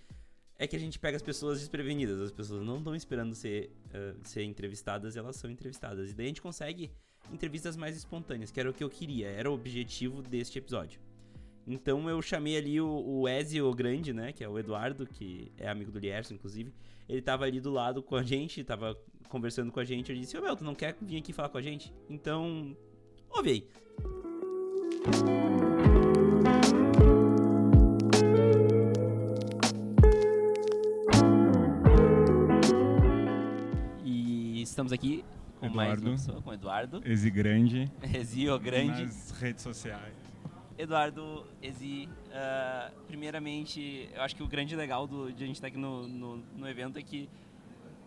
[0.59, 2.21] é que a gente pega as pessoas desprevenidas.
[2.21, 6.11] As pessoas não estão esperando ser, uh, ser entrevistadas, elas são entrevistadas.
[6.11, 6.91] E daí a gente consegue
[7.33, 11.01] entrevistas mais espontâneas, que era o que eu queria, era o objetivo deste episódio.
[11.67, 15.69] Então eu chamei ali o, o Ezio Grande, né, que é o Eduardo, que é
[15.69, 16.73] amigo do Lierson, inclusive.
[17.09, 18.97] Ele tava ali do lado com a gente, tava
[19.29, 20.13] conversando com a gente.
[20.13, 21.93] Eu disse, ô meu, tu não quer vir aqui falar com a gente?
[22.09, 22.77] Então,
[23.31, 23.69] ouve aí.
[25.61, 25.64] E
[34.75, 35.25] estamos aqui
[35.61, 36.03] com mais Eduardo.
[36.03, 37.03] uma pessoa, com o Eduardo.
[37.05, 39.05] Ezi grande Exio Grande.
[39.05, 40.15] nas redes sociais.
[40.77, 45.69] Eduardo, Ezi, ah, primeiramente, eu acho que o grande legal do, de a gente estar
[45.69, 47.29] aqui no, no, no evento é que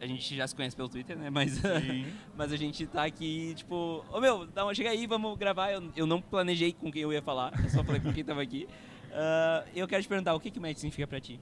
[0.01, 1.29] a gente já se conhece pelo Twitter, né?
[1.29, 1.61] Mas,
[2.35, 5.71] mas a gente tá aqui, tipo, ô meu, dá uma, chega aí, vamos gravar.
[5.71, 8.41] Eu, eu não planejei com quem eu ia falar, eu só falei com quem tava
[8.41, 8.67] aqui.
[9.19, 11.39] Ah, eu quero te perguntar, o que que Magic significa pra ti?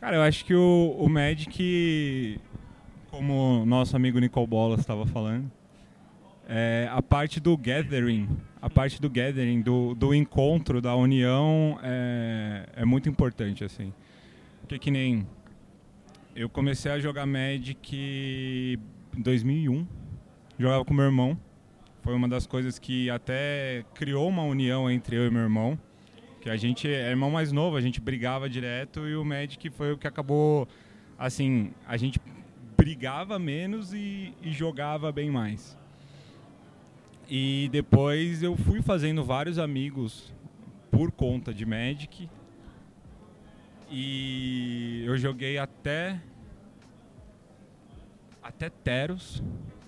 [0.00, 2.40] Cara, eu acho que o, o Magic,
[3.16, 5.50] como nosso amigo Nicole Bolas estava falando,
[6.46, 8.28] é, a parte do gathering,
[8.60, 13.90] a parte do gathering, do, do encontro, da união, é, é muito importante, assim.
[14.60, 15.26] Porque que nem
[16.34, 18.78] eu comecei a jogar Magic
[19.16, 19.86] em 2001,
[20.58, 21.38] jogava com meu irmão.
[22.02, 25.78] Foi uma das coisas que até criou uma união entre eu e meu irmão.
[26.42, 29.92] Que a gente é irmão mais novo, a gente brigava direto e o Magic foi
[29.92, 30.68] o que acabou,
[31.18, 32.20] assim, a gente
[32.76, 35.76] brigava menos e, e jogava bem mais.
[37.28, 40.32] E depois eu fui fazendo vários amigos
[40.90, 42.28] por conta de Magic.
[43.90, 46.20] E eu joguei até
[48.42, 49.42] até Teros,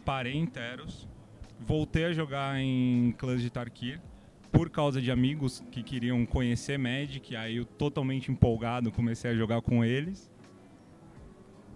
[0.05, 1.07] parei em Teros,
[1.61, 4.01] voltei a jogar em clãs de Tarkir
[4.51, 9.63] por causa de amigos que queriam conhecer Magic, aí eu totalmente empolgado comecei a jogar
[9.63, 10.31] com eles.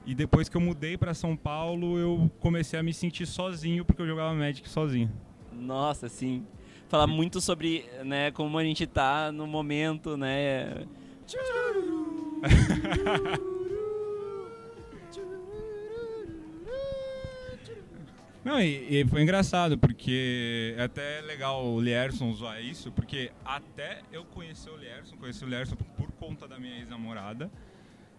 [0.05, 4.03] E depois que eu mudei para São Paulo, eu comecei a me sentir sozinho porque
[4.03, 5.11] eu jogava Magic sozinho.
[5.53, 6.45] Nossa, sim.
[6.89, 10.87] Falar muito sobre, né, como a gente tá no momento, né?
[18.45, 24.03] Não, e, e foi engraçado, porque é até legal o Lierson zoar isso, porque até
[24.13, 27.49] eu conheci o Lierson, conheci o Lierson por conta da minha ex-namorada,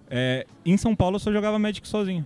[0.10, 2.26] é, em São Paulo eu só jogava Magic sozinho.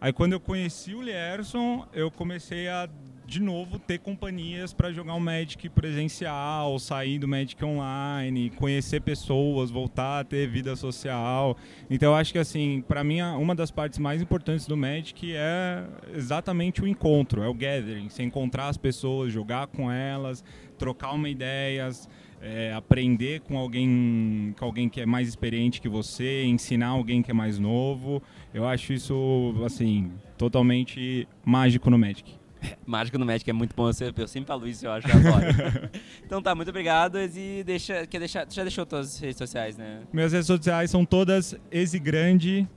[0.00, 2.88] Aí quando eu conheci o Lierson, eu comecei a,
[3.26, 9.70] de novo, ter companhias para jogar um Magic presencial, sair do Magic online, conhecer pessoas,
[9.70, 11.56] voltar a ter vida social.
[11.90, 15.84] Então eu acho que assim, para mim uma das partes mais importantes do Magic é
[16.14, 20.44] exatamente o encontro, é o gathering, você encontrar as pessoas, jogar com elas,
[20.78, 22.08] trocar uma ideias,
[22.40, 27.30] é, aprender com alguém, com alguém que é mais experiente que você, ensinar alguém que
[27.30, 28.22] é mais novo.
[28.52, 32.38] Eu acho isso assim totalmente mágico no Magic.
[32.86, 35.16] Mágico no Magic é muito bom, eu sempre, eu sempre falo isso, eu acho, eu
[35.16, 35.90] adoro.
[36.26, 39.76] então tá, muito obrigado, e deixa, quer deixar, tu já deixou todas as redes sociais,
[39.76, 40.00] né?
[40.12, 42.68] Minhas redes sociais são todas Exigrande,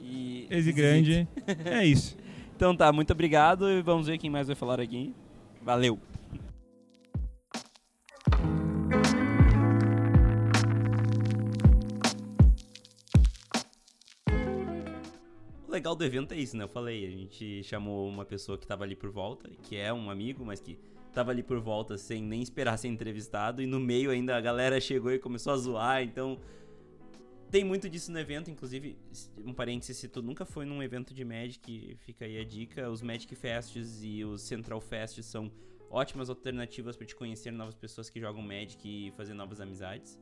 [0.00, 1.28] E Exigrande.
[1.64, 2.16] É isso.
[2.58, 5.14] Então tá, muito obrigado e vamos ver quem mais vai falar aqui.
[5.62, 5.96] Valeu.
[15.66, 16.64] O legal do evento é isso, né?
[16.64, 20.10] Eu falei, a gente chamou uma pessoa que tava ali por volta, que é um
[20.10, 20.78] amigo, mas que
[21.12, 24.80] tava ali por volta sem nem esperar ser entrevistado, e no meio ainda a galera
[24.80, 26.38] chegou e começou a zoar, então
[27.50, 28.98] tem muito disso no evento, inclusive,
[29.44, 33.00] um parênteses, se tu nunca foi num evento de Magic, fica aí a dica, os
[33.00, 35.50] Magic Fests e os Central Fests são
[35.90, 40.18] ótimas alternativas para te conhecer novas pessoas que jogam Magic e fazer novas amizades.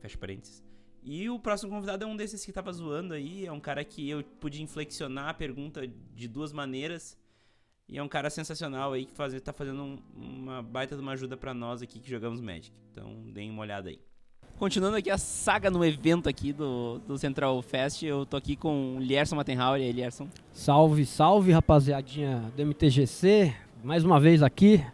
[0.00, 0.62] Fecha parênteses.
[1.04, 4.08] E o próximo convidado é um desses que tava zoando aí, é um cara que
[4.08, 7.18] eu pude inflexionar a pergunta de duas maneiras.
[7.88, 11.12] E é um cara sensacional aí que faz, tá fazendo um- uma baita de uma
[11.12, 12.72] ajuda pra nós aqui que jogamos Magic.
[12.92, 13.98] Então, deem uma olhada aí.
[14.56, 18.96] Continuando aqui a saga no evento aqui do, do Central Fest, eu tô aqui com
[18.96, 19.80] o Lierson Mattenhauer.
[19.80, 20.28] E aí, Lierson?
[20.52, 23.52] Salve, salve, rapaziadinha do MTGC.
[23.82, 24.84] Mais uma vez aqui.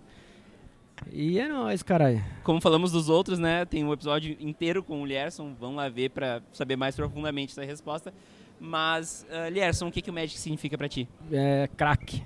[1.13, 2.25] E é nóis, caralho.
[2.43, 3.65] Como falamos dos outros, né?
[3.65, 5.55] Tem um episódio inteiro com o Lierson.
[5.61, 8.13] Vamos lá ver pra saber mais profundamente essa resposta.
[8.61, 11.09] Mas, uh, Lierson, o que, que o Magic significa pra ti?
[11.31, 12.23] É craque.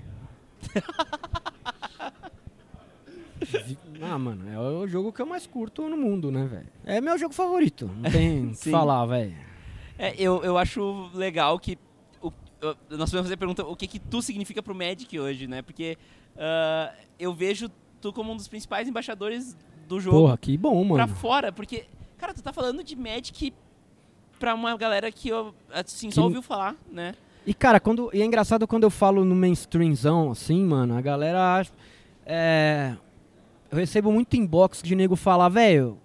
[3.41, 6.69] Vi- ah, mano, é o jogo que eu mais curto no mundo, né, velho?
[6.87, 7.91] É meu jogo favorito.
[7.99, 9.35] Não tem o que falar, velho.
[9.99, 11.79] É, eu, eu acho legal que.
[12.63, 15.63] Nós podemos fazer a pergunta: o que, que tu significa pro Magic hoje, né?
[15.63, 15.99] Porque
[16.37, 17.71] ah, eu vejo
[18.01, 19.57] tu como um dos principais embaixadores
[19.89, 21.17] do jogo Porra, que bom, pra mano.
[21.17, 21.53] fora.
[21.53, 23.53] Porque, cara, tu tá falando de Magic
[24.39, 27.15] pra uma galera que eu, assim, Que só ouviu falar, né?
[27.47, 31.57] E, cara, quando, e é engraçado quando eu falo no mainstreamzão, assim, mano, a galera
[31.57, 31.73] acha.
[32.25, 32.97] É,
[33.71, 35.99] eu recebo muito inbox de nego falar, velho.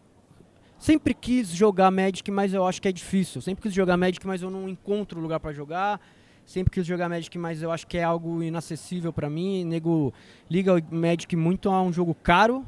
[0.80, 3.42] Sempre quis jogar Magic, mas eu acho que é difícil.
[3.42, 6.00] Sempre quis jogar Magic, mas eu não encontro lugar pra jogar.
[6.48, 9.66] Sempre quis jogar Magic, mas eu acho que é algo inacessível pra mim.
[9.66, 10.14] Nego
[10.50, 12.66] liga o Magic muito a um jogo caro.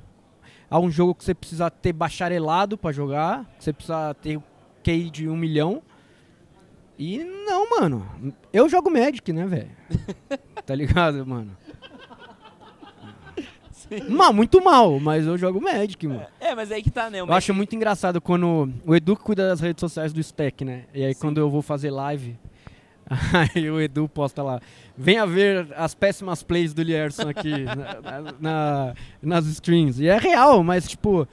[0.70, 4.38] a um jogo que você precisa ter bacharelado pra jogar, você precisa ter
[4.84, 5.82] QI de um milhão.
[6.98, 8.06] E não, mano.
[8.52, 9.72] Eu jogo Magic, né, velho?
[10.66, 11.56] tá ligado, mano?
[14.10, 16.26] Mal, muito mal, mas eu jogo Magic, mano.
[16.38, 17.22] É, mas aí que tá, né?
[17.22, 20.84] Eu acho muito engraçado quando o Edu cuida das redes sociais do Stack, né?
[20.94, 21.22] E aí Sim.
[21.22, 22.38] quando eu vou fazer live,
[23.56, 24.62] aí o Edu posta lá,
[24.98, 27.76] venha ver as péssimas plays do Lierson aqui na-
[28.22, 30.00] na- na- nas streams.
[30.02, 31.28] E é real, mas tipo,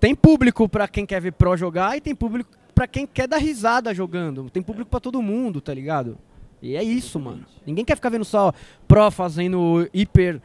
[0.00, 3.38] tem público pra quem quer ver pro jogar e tem público pra quem quer dar
[3.38, 4.48] risada jogando.
[4.50, 6.18] Tem público pra todo mundo, tá ligado?
[6.62, 7.44] E é isso, mano.
[7.66, 8.52] Ninguém quer ficar vendo só
[8.88, 10.40] pro fazendo hiper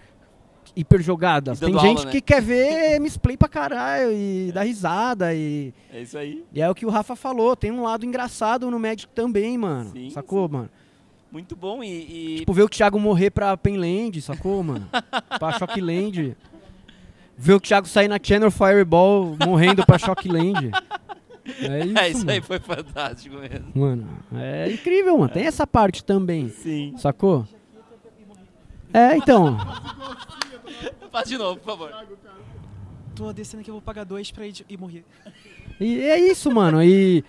[0.75, 1.57] hiper jogadas.
[1.62, 2.12] E Tem gente aula, né?
[2.12, 6.43] que quer ver misplay pra caralho e dar risada e É isso aí.
[6.53, 9.91] e é o que o Rafa falou, tem um lado engraçado no Magic também, mano.
[9.91, 10.69] Sim, sacou, mano?
[11.31, 11.88] Muito bom e.
[12.34, 14.88] e- Tipo, ver o Thiago morrer pra Penland, sacou, mano?
[15.39, 16.36] pra Shockland.
[17.38, 20.71] Ver o Thiago sair na Channel Fireball morrendo pra Shockland.
[21.45, 22.31] É isso, é, isso mano.
[22.31, 23.65] aí foi fantástico mesmo.
[23.73, 25.31] Mano, é incrível, mano.
[25.34, 26.93] Tem essa parte também, Sim.
[26.97, 27.47] sacou?
[28.93, 29.57] É, então.
[31.12, 31.91] Faz de novo, por favor.
[33.15, 35.03] Tô descendo aqui, eu vou pagar dois pra ir de- e morrer.
[35.79, 36.81] E é isso, mano.
[36.84, 37.23] E,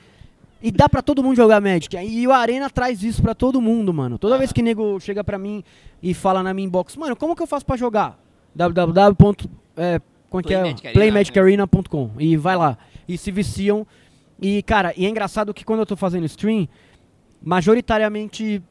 [0.62, 1.96] e dá pra todo mundo jogar Magic.
[1.96, 4.18] E o Arena traz isso pra todo mundo, mano.
[4.18, 5.62] Toda vez que nego chega pra mim
[6.02, 8.18] e fala na minha inbox, mano, como que eu faço pra jogar?
[8.55, 9.50] www.
[9.76, 10.00] É,
[10.31, 10.61] como é que é?
[10.61, 10.92] Playmagicarena.
[11.00, 12.11] Playmagicarena.com.
[12.18, 12.78] E vai lá.
[13.09, 13.87] E se viciam.
[14.40, 16.68] E, cara, e é engraçado que quando eu tô fazendo stream,
[17.42, 18.62] majoritariamente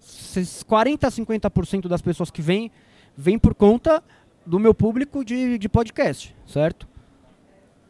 [0.00, 2.70] esses 40 a 50% das pessoas que vêm,
[3.18, 4.00] vêm por conta
[4.46, 6.86] do meu público de, de podcast, certo?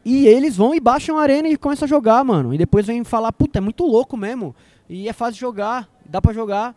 [0.02, 2.54] E eles vão e baixam a arena e começam a jogar, mano.
[2.54, 4.56] E depois vêm falar, puta, é muito louco mesmo.
[4.88, 6.74] E é fácil de jogar, dá pra jogar.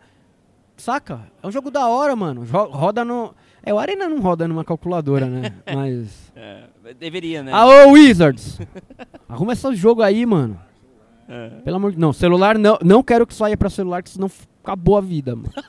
[0.75, 1.31] Saca?
[1.41, 2.43] É um jogo da hora, mano.
[2.43, 3.33] Roda no.
[3.63, 5.53] É, o Arena não roda numa calculadora, né?
[5.73, 6.31] Mas.
[6.35, 6.63] É,
[6.99, 7.53] deveria, né?
[7.53, 8.59] Aô, Wizards!
[9.29, 10.59] Arruma esse jogo aí, mano.
[11.29, 11.49] É.
[11.63, 12.77] Pelo amor de Não, celular não.
[12.83, 14.29] Não quero que saia pra celular, que senão
[14.61, 15.53] acabou a vida, mano.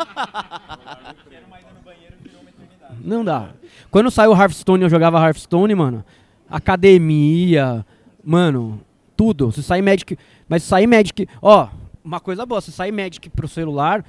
[3.04, 3.50] Não dá.
[3.90, 6.04] Quando saiu Hearthstone, eu jogava Hearthstone, mano.
[6.48, 7.84] Academia,
[8.24, 8.80] mano,
[9.16, 9.50] tudo.
[9.52, 10.18] Se sair Magic.
[10.48, 11.28] Mas se sair Magic.
[11.40, 11.68] Ó,
[12.04, 14.04] uma coisa boa, se sair Magic pro celular,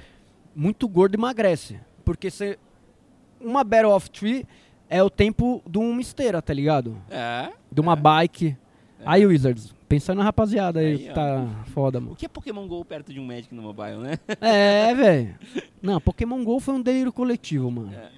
[0.54, 1.78] muito gordo emagrece.
[2.04, 2.58] Porque você.
[3.40, 4.46] Uma Battle of Tree
[4.88, 6.96] é o tempo de uma esteira, tá ligado?
[7.10, 7.50] É.
[7.70, 8.56] De uma bike.
[9.04, 11.12] Aí, Wizards, pensando na rapaziada aí, Aí, que ó.
[11.14, 12.16] tá foda, O mano.
[12.16, 14.18] que é Pokémon GO perto de um Magic no mobile, né?
[14.40, 15.34] É, velho.
[15.82, 17.92] Não, Pokémon GO foi um delírio coletivo, mano.
[17.94, 18.08] É.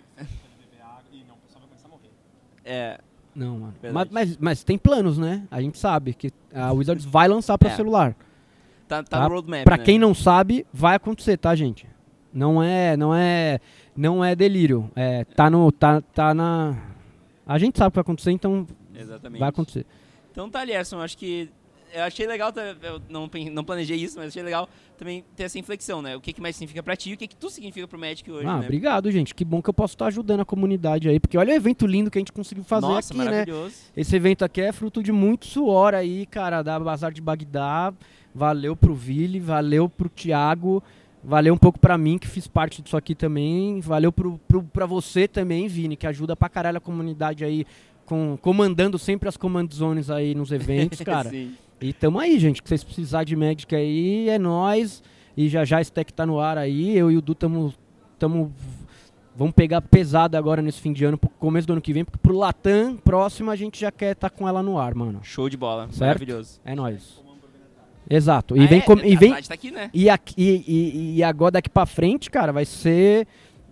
[3.35, 3.75] Não, mano.
[3.93, 5.47] Mas, mas, mas tem planos, né?
[5.51, 7.77] A gente sabe que a Wizards vai lançar pra É.
[7.77, 8.17] celular.
[8.89, 9.29] Tá, tá, Tá?
[9.29, 9.65] no roadmap.
[9.65, 9.85] Pra né?
[9.85, 11.87] quem não sabe, vai acontecer, tá, gente?
[12.33, 13.61] Não é, não é,
[13.97, 14.91] não é delírio.
[14.97, 16.77] É, tá no, tá, tá na.
[17.47, 19.41] A gente sabe o que vai acontecer, então Exatamente.
[19.41, 19.87] vai acontecer.
[20.33, 21.51] Então tá, Lierson, acho que.
[21.93, 26.03] Eu achei legal, eu não, não planejei isso, mas achei legal também ter essa inflexão,
[26.03, 26.17] né?
[26.17, 28.31] O que, que mais significa pra ti e o que, que tu significa pro Magic
[28.31, 28.65] hoje, ah, né?
[28.65, 29.35] obrigado, gente.
[29.35, 32.11] Que bom que eu posso estar ajudando a comunidade aí, porque olha o evento lindo
[32.11, 33.25] que a gente conseguiu fazer Nossa, aqui, né?
[33.25, 33.75] maravilhoso.
[33.97, 37.93] Esse evento aqui é fruto de muito suor aí, cara, da Bazar de Bagdá.
[38.35, 40.83] Valeu pro Vili, valeu pro Thiago,
[41.25, 43.81] valeu um pouco pra mim, que fiz parte disso aqui também.
[43.81, 47.67] Valeu pro, pro, pra você também, Vini, que ajuda pra caralho a comunidade aí,
[48.05, 51.31] com, comandando sempre as command zones aí nos eventos, cara.
[51.31, 51.55] Sim.
[51.81, 55.03] E tamo aí, gente, que vocês precisarem de Magic aí, é nóis.
[55.37, 57.73] E já já a Stack tá no ar aí, eu e o Du tamo,
[58.19, 58.53] tamo
[59.39, 62.17] Vamos pegar pesado agora nesse fim de ano, pro começo do ano que vem, porque
[62.19, 65.21] pro Latam próximo a gente já quer estar com ela no ar, mano.
[65.23, 65.89] Show de bola.
[65.91, 66.01] Certo?
[66.01, 66.59] Maravilhoso.
[66.65, 67.23] É nóis.
[68.09, 68.57] Exato.
[68.57, 69.09] E Ah, vem é?
[69.09, 69.91] e A vem tá aqui, né?
[69.93, 73.27] e, aqui, e, e- e agora daqui pra frente, cara, vai ser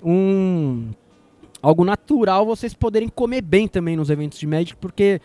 [0.05, 0.91] um
[1.63, 5.19] algo natural vocês poderem comer bem também nos eventos de Magic, porque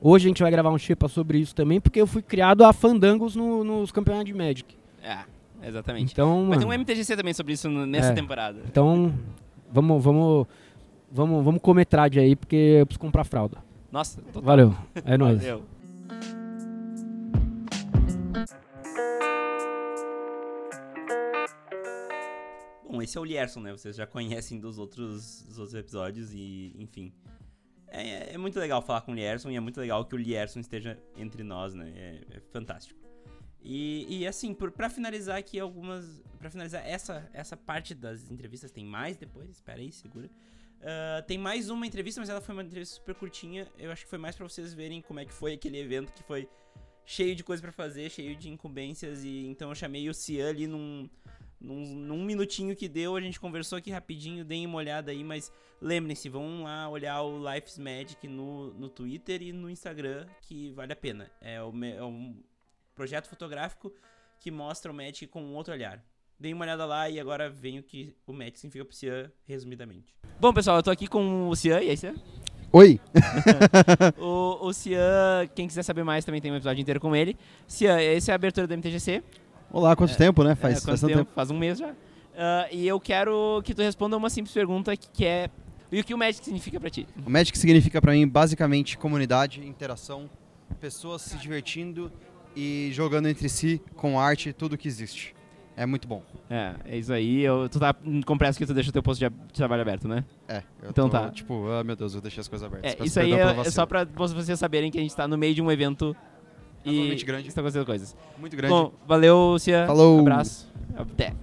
[0.00, 2.72] hoje a gente vai gravar um Shepa sobre isso também, porque eu fui criado a
[2.72, 4.76] fandangos no- nos campeonatos de Magic.
[5.02, 5.18] É,
[5.66, 6.12] exatamente.
[6.12, 8.14] Então, Vai ter um MTGC também sobre isso nessa É.
[8.14, 8.60] temporada.
[8.66, 9.12] então
[9.70, 10.46] vamos, vamos,
[11.10, 13.58] vamos, vamos comer trade aí, porque eu preciso comprar fralda.
[13.90, 14.42] Nossa, total.
[14.42, 14.74] Valeu,
[15.04, 15.38] é nóis.
[15.40, 15.62] Valeu.
[22.90, 23.72] Bom, esse é o Lierson, né?
[23.72, 27.12] Vocês já conhecem dos outros, dos outros episódios e, enfim.
[27.90, 30.60] É, é muito legal falar com o Lierson e é muito legal que o Lierson
[30.60, 31.92] esteja entre nós, né?
[31.96, 32.98] É, é fantástico.
[33.62, 36.22] E, e assim, por, pra finalizar aqui algumas.
[36.38, 39.50] Pra finalizar essa, essa parte das entrevistas, tem mais depois?
[39.50, 40.30] Espera aí, segura.
[40.80, 43.66] Ah, tem mais uma entrevista, mas ela foi uma entrevista super curtinha.
[43.78, 46.22] Eu acho que foi mais pra vocês verem como é que foi aquele evento que
[46.22, 46.48] foi
[47.04, 49.24] cheio de coisa pra fazer, cheio de incumbências.
[49.24, 51.08] E então eu chamei o Cian ali num,
[51.60, 55.52] num, num minutinho que deu, a gente conversou aqui rapidinho, deem uma olhada aí, mas
[55.80, 60.92] lembrem-se, vão lá olhar o Life's Magic no, no Twitter e no Instagram, que vale
[60.92, 61.30] a pena.
[61.40, 62.36] É, o, é um
[62.94, 63.92] projeto fotográfico
[64.40, 66.02] que mostra o Magic com um outro olhar.
[66.38, 70.14] Deem uma olhada lá e agora vem o que o Magic significa pro Cian, resumidamente.
[70.38, 72.14] Bom, pessoal, eu tô aqui com o Cian, e aí, Cian?
[72.70, 73.00] Oi!
[74.16, 77.36] o, o Cian, quem quiser saber mais, também tem um episódio inteiro com ele.
[77.66, 79.24] Cian, essa é a abertura do MTGC.
[79.70, 80.52] Olá, quanto tempo, né?
[80.52, 81.18] É, Faz, quanto faz tempo?
[81.18, 81.30] tempo.
[81.34, 81.92] Faz um mês já.
[82.36, 85.50] Ah, e eu quero que tu responda uma simples pergunta que, é...
[85.90, 87.06] E o que o Magic significa pra ti?
[87.26, 90.28] O Magic significa pra mim basicamente comunidade, interação,
[90.80, 92.12] pessoas se divertindo
[92.54, 95.34] e jogando entre si com arte, tudo que existe.
[95.76, 96.22] É muito bom.
[96.50, 97.40] É, é isso aí.
[97.42, 97.94] Eu, tu tá
[98.26, 100.24] com pressa que tu deixa o teu posto de, de trabalho aberto, né?
[100.48, 101.30] É, eu Então tô, tá.
[101.30, 103.00] tipo, ah meu Deus, eu deixei as coisas abertas.
[103.00, 105.54] É, isso aí é, é só pra vocês saberem que a gente tá no meio
[105.54, 106.16] de um evento
[106.88, 107.48] e Razoavelmente grande.
[107.48, 108.16] estão acontecendo coisas.
[108.38, 108.72] Muito grande.
[108.72, 109.86] Bom, valeu, Cia.
[109.86, 110.20] Falou.
[110.20, 110.72] Abraço.
[110.96, 111.34] Até.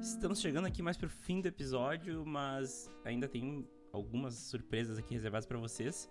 [0.00, 5.46] Estamos chegando aqui mais pro fim do episódio, mas ainda tem algumas surpresas aqui reservadas
[5.46, 6.08] pra vocês.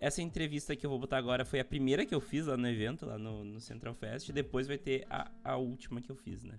[0.00, 2.68] Essa entrevista que eu vou botar agora foi a primeira que eu fiz lá no
[2.68, 6.14] evento, lá no, no Central Fest, e depois vai ter a, a última que eu
[6.16, 6.58] fiz, né?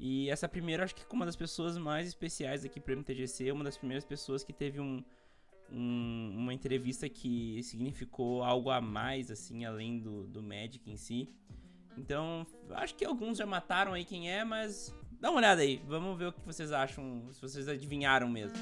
[0.00, 3.64] E essa primeira, acho que como uma das pessoas mais especiais aqui pro MTGC, uma
[3.64, 5.02] das primeiras pessoas que teve um,
[5.70, 11.28] um- uma entrevista que significou algo a mais, assim, além do, do Magic em si.
[11.96, 15.80] Então, acho que alguns já mataram aí quem é, mas dá uma olhada aí.
[15.86, 18.56] Vamos ver o que vocês acham, se vocês adivinharam mesmo.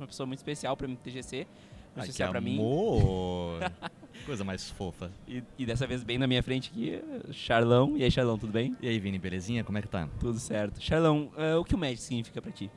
[0.00, 1.36] Uma pessoa muito especial pro MTGC.
[1.36, 1.48] Muito
[1.96, 2.54] Ai, que especial pra mim.
[2.54, 3.60] amor!
[4.26, 5.10] Coisa mais fofa.
[5.26, 7.96] E, e dessa vez bem na minha frente aqui, Charlão.
[7.96, 8.76] E aí, Charlão, tudo bem?
[8.80, 9.64] E aí, Vini, belezinha?
[9.64, 10.08] Como é que tá?
[10.18, 10.80] Tudo certo.
[10.80, 12.70] Charlão, eh, o que o Magic significa pra ti?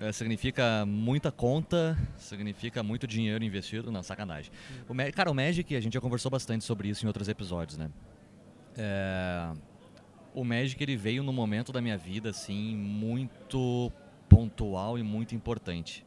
[0.00, 4.50] É, significa muita conta, significa muito dinheiro investido, não, sacanagem.
[4.88, 7.90] O cara, o Magic, a gente já conversou bastante sobre isso em outros episódios, né?
[8.78, 9.52] É,
[10.34, 13.92] o Magic, ele veio num momento da minha vida, assim, muito
[14.26, 16.02] pontual e muito importante.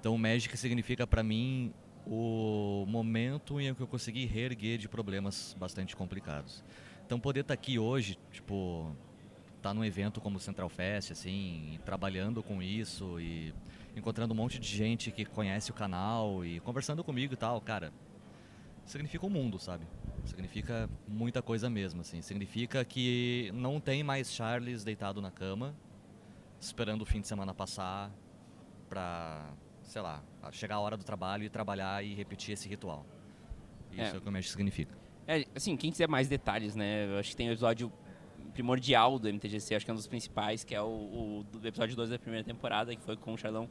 [0.00, 1.74] Então, o Magic significa pra mim
[2.06, 6.64] o momento em que eu consegui reerguer de problemas bastante complicados.
[7.04, 8.96] Então, poder estar aqui hoje, tipo,
[9.58, 13.54] estar num evento como o Central Fest, assim, trabalhando com isso e
[13.94, 17.92] encontrando um monte de gente que conhece o canal e conversando comigo e tal, cara,
[18.86, 19.86] significa o mundo, sabe?
[20.24, 22.22] Significa muita coisa mesmo, assim.
[22.22, 25.74] Significa que não tem mais Charles deitado na cama,
[26.58, 28.10] esperando o fim de semana passar
[28.88, 29.52] pra,
[29.90, 30.22] sei lá,
[30.52, 33.04] chegar a hora do trabalho e trabalhar e repetir esse ritual.
[33.90, 34.14] Isso É.
[34.14, 34.96] é, o que o Magic significa.
[35.26, 37.06] É, assim, quem quiser mais detalhes, né?
[37.06, 37.92] Eu acho que tem o episódio
[38.54, 41.96] primordial do MTGC, acho que é um dos principais, que é o, o do episódio
[41.96, 43.68] 2 da primeira temporada, que foi com o Charlão.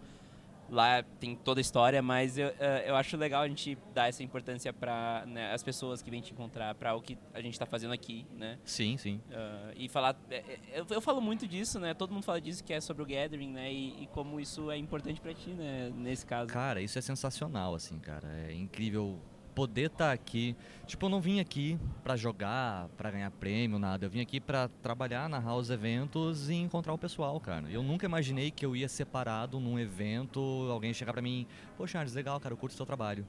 [0.71, 4.23] Lá tem toda a história, mas eu, eh, eu acho legal a gente dar essa
[4.23, 7.93] importância para as pessoas que vêm te encontrar, para o que a gente está fazendo
[7.93, 8.57] aqui, né?
[8.63, 9.21] Sim, sim.
[9.31, 10.15] Ah, e falar.
[10.29, 11.93] é, é, Eu, eu falo muito disso, né?
[11.93, 13.71] Todo mundo fala disso que é sobre o gathering, né?
[13.71, 15.91] E, e como isso é importante para ti, né?
[15.95, 16.51] Nesse caso.
[16.51, 18.27] Cara, isso é sensacional, assim, cara.
[18.47, 19.19] É incrível
[19.55, 20.55] poder estar aqui.
[20.85, 24.05] Tipo, eu não vim aqui pra jogar, pra ganhar prêmio, nada.
[24.05, 27.69] Eu vim aqui pra trabalhar, narrar os eventos e encontrar o pessoal, cara.
[27.69, 30.39] Eu nunca imaginei que eu ia separado num evento,
[30.71, 31.45] alguém chegar pra mim,
[31.77, 33.25] pô, Charles, legal, cara, eu curto o seu trabalho.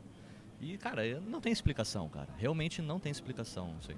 [0.60, 2.28] E, cara, não tem explicação, cara.
[2.36, 3.96] Realmente não tem explicação, não sei.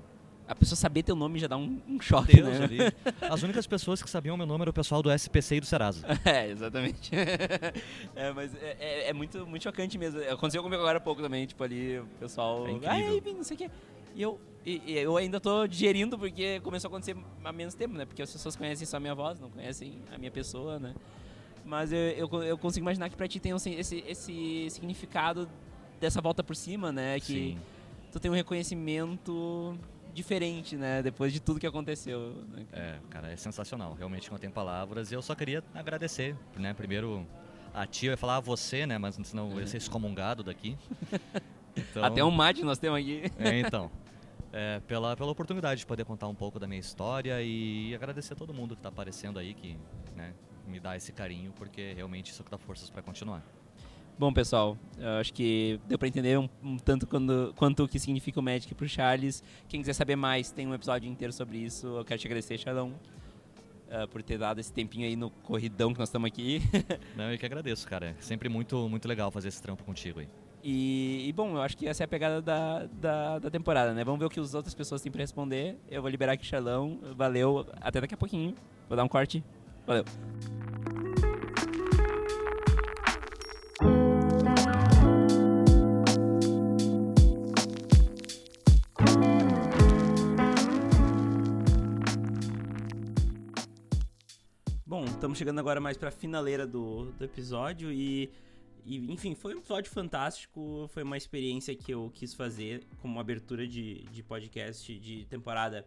[0.53, 2.65] A pessoa saber teu nome já dá um, um choque, Deus né?
[2.65, 2.79] ali.
[3.23, 6.07] As únicas pessoas que sabiam meu nome era o pessoal do SPC e do Serasa.
[6.27, 7.11] É, exatamente.
[8.15, 10.21] é, mas é, é- é muito, muito chocante mesmo.
[10.21, 12.67] Aconteceu comigo agora há pouco também, tipo, ali, o pessoal.
[12.69, 12.87] É.
[12.87, 13.71] Ai, não sei o quê.
[14.15, 17.95] E eu, e, e eu ainda tô digerindo porque começou a acontecer há menos tempo,
[17.95, 18.05] né?
[18.05, 20.95] Porque as pessoas conhecem só a minha voz, não conhecem a minha pessoa, né?
[21.65, 25.49] Mas eu, eu, eu consigo imaginar que pra ti tem sen- esse, esse significado
[25.99, 27.19] dessa volta por cima, né?
[27.21, 27.59] Que Sim.
[28.13, 29.79] tu tem um reconhecimento
[30.13, 31.03] diferente, né?
[31.03, 32.45] Depois de tudo que aconteceu.
[32.49, 32.67] Né?
[32.73, 33.95] É, cara, é sensacional.
[33.95, 35.11] Realmente não tem palavras.
[35.11, 36.75] E eu só queria agradecer, né?
[36.75, 37.27] Primeiro
[37.75, 38.99] a tia, eu ia falar a você, né?
[38.99, 40.77] Mas senão eu ia ser excomungado daqui.
[41.75, 43.23] Então, Até um mate nós temos aqui.
[43.39, 43.91] É, então.
[44.53, 48.37] É, pela, pela oportunidade de poder contar um pouco da minha história e agradecer a
[48.37, 49.79] todo mundo que está aparecendo aí, que
[50.15, 50.35] né,
[50.67, 53.43] me dá esse carinho, porque realmente isso que dá forças para continuar.
[54.19, 57.99] Bom, pessoal, eu acho que deu pra entender um, um tanto quando, quanto o que
[57.99, 59.43] significa o Magic pro Charles.
[59.69, 61.87] Quem quiser saber mais, tem um episódio inteiro sobre isso.
[61.87, 62.93] Eu quero te agradecer, Charlão,
[63.91, 66.63] ah, por ter dado esse tempinho aí no corridão que nós estamos aqui.
[67.15, 68.15] Não, eu que agradeço, cara.
[68.19, 70.29] É sempre muito, muito legal fazer esse trampo contigo aí.
[70.65, 74.05] E, e, bom, eu acho que essa é a pegada da, da, da, temporada, né?
[74.05, 75.77] Vamos ver o que as outras pessoas têm pra responder.
[75.91, 77.01] Eu vou liberar aqui o Charlão.
[77.17, 78.55] Valeu, até daqui a pouquinho.
[78.89, 79.45] Vou dar um corte.
[79.87, 80.05] Valeu.
[95.23, 98.29] Estamos chegando agora mais para a finaleira do, do episódio e
[98.85, 100.89] e, enfim, foi um episódio fantástico.
[100.89, 105.87] Foi uma experiência que eu quis fazer como abertura de, de podcast de temporada.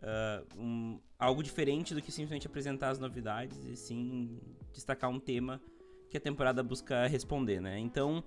[0.00, 4.40] Uh, um, algo diferente do que simplesmente apresentar as novidades e sim
[4.72, 5.62] destacar um tema
[6.10, 7.78] que a temporada busca responder, né?
[7.78, 8.24] Então,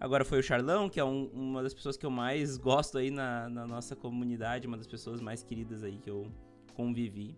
[0.00, 3.10] agora foi o Charlão, que é um, uma das pessoas que eu mais gosto aí
[3.10, 6.32] na, na nossa comunidade, uma das pessoas mais queridas aí que eu
[6.74, 7.36] convivi.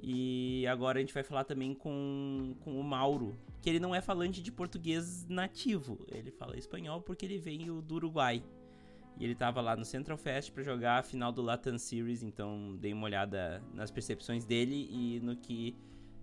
[0.00, 4.00] E agora a gente vai falar também com, com o Mauro, que ele não é
[4.00, 5.98] falante de português nativo.
[6.08, 8.42] Ele fala espanhol porque ele veio do Uruguai.
[9.18, 12.76] E ele estava lá no Central Fest para jogar a final do Latin Series, então
[12.80, 15.76] dei uma olhada nas percepções dele e no que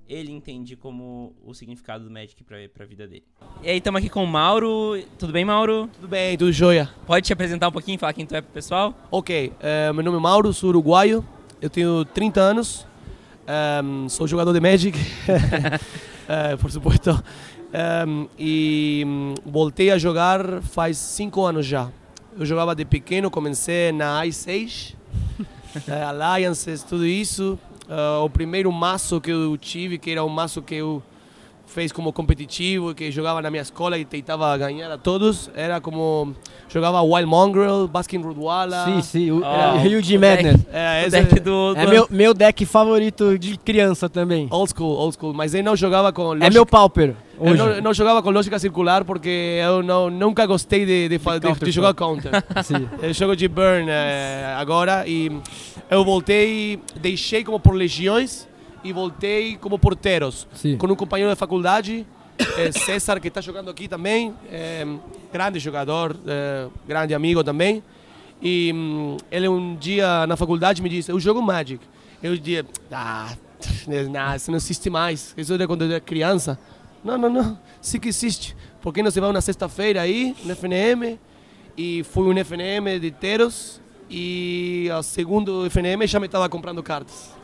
[0.08, 3.26] ele entende como o significado do Magic para a vida dele.
[3.62, 5.02] E aí, estamos aqui com o Mauro.
[5.18, 5.90] Tudo bem, Mauro?
[5.94, 6.90] Tudo bem, tudo jóia.
[7.06, 8.96] Pode te apresentar um pouquinho, falar quem tu é pro pessoal?
[9.12, 11.26] Ok, uh, meu nome é Mauro, sou uruguaio,
[11.62, 12.88] eu tenho 30 anos,
[13.84, 17.24] um, sou jogador de Magic, uh, por supuesto,
[18.08, 21.90] um, e um, voltei a jogar faz 5 anos já.
[22.38, 24.98] Eu jogava de pequeno, comecei na Ice Age,
[25.40, 27.58] uh, Alliances, tudo isso.
[27.88, 31.04] Uh, o primeiro maço que eu tive, que era um maço que eu
[31.68, 35.50] fez como competitivo, que jogava na minha escola e tentava ganhar a todos.
[35.56, 36.34] Era como
[36.70, 38.86] jogava Wild Mongrel, Baskin Rudwala.
[38.86, 40.58] Sim, sim, o, Oh, Rio de Madness.
[40.58, 44.48] deck- É, esse- deck do, do É meu, meu deck favorito de criança também.
[44.52, 45.34] Old school, old school.
[45.34, 46.50] Mas eu não jogava com É lógica.
[46.52, 47.14] meu pauper.
[47.40, 47.58] eu Hoje.
[47.58, 51.18] não, eu não jogava com lógica circular porque eu não, nunca gostei de, de, de-
[51.18, 52.08] de counter jogar spell.
[52.08, 52.32] counter.
[52.64, 52.88] Sim.
[53.02, 55.30] eu jogo de burn eh, agora e
[55.90, 58.48] eu voltei, deixei como por legiões
[58.86, 60.48] e voltei como porteiros.
[60.54, 60.78] Sim.
[60.78, 62.06] Com um companheiro de faculdade,
[62.38, 64.86] eh, César, que está jogando aqui também, eh,
[65.34, 67.84] grande jogador, eh, grande amigo também.
[68.40, 71.84] E hum, ele um dia na faculdade me disse, eu jogo Magic.
[72.22, 73.36] Eu disse, ah,
[73.88, 75.34] não, isso não existe mais.
[75.36, 76.60] Isso era quando eu era criança.
[77.04, 78.56] Não, não, não, sim que existe.
[78.82, 81.20] Por que não você vai na sexta-feira aí, no FNM,
[81.76, 83.82] e fui um FNM de Teros,
[84.18, 87.36] e ao segundo FNM já me estava comprando cartas.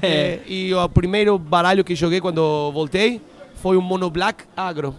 [0.00, 3.20] É, e o primeiro baralho que joguei quando voltei
[3.56, 4.94] foi um Mono Black Agro.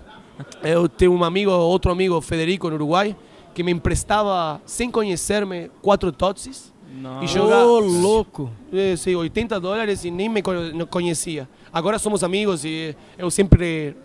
[0.61, 3.15] Eu tenho um amigo, outro amigo, Federico, no Uruguai,
[3.53, 6.73] que me emprestava, sem conhecer-me, quatro Totsis.
[7.01, 7.23] Nossa.
[7.23, 8.49] E jogar- Ô, louco.
[8.73, 11.47] Eh, sim, 80 dólares e nem me conhe- não conhecia.
[11.71, 13.95] Agora somos amigos e eu sempre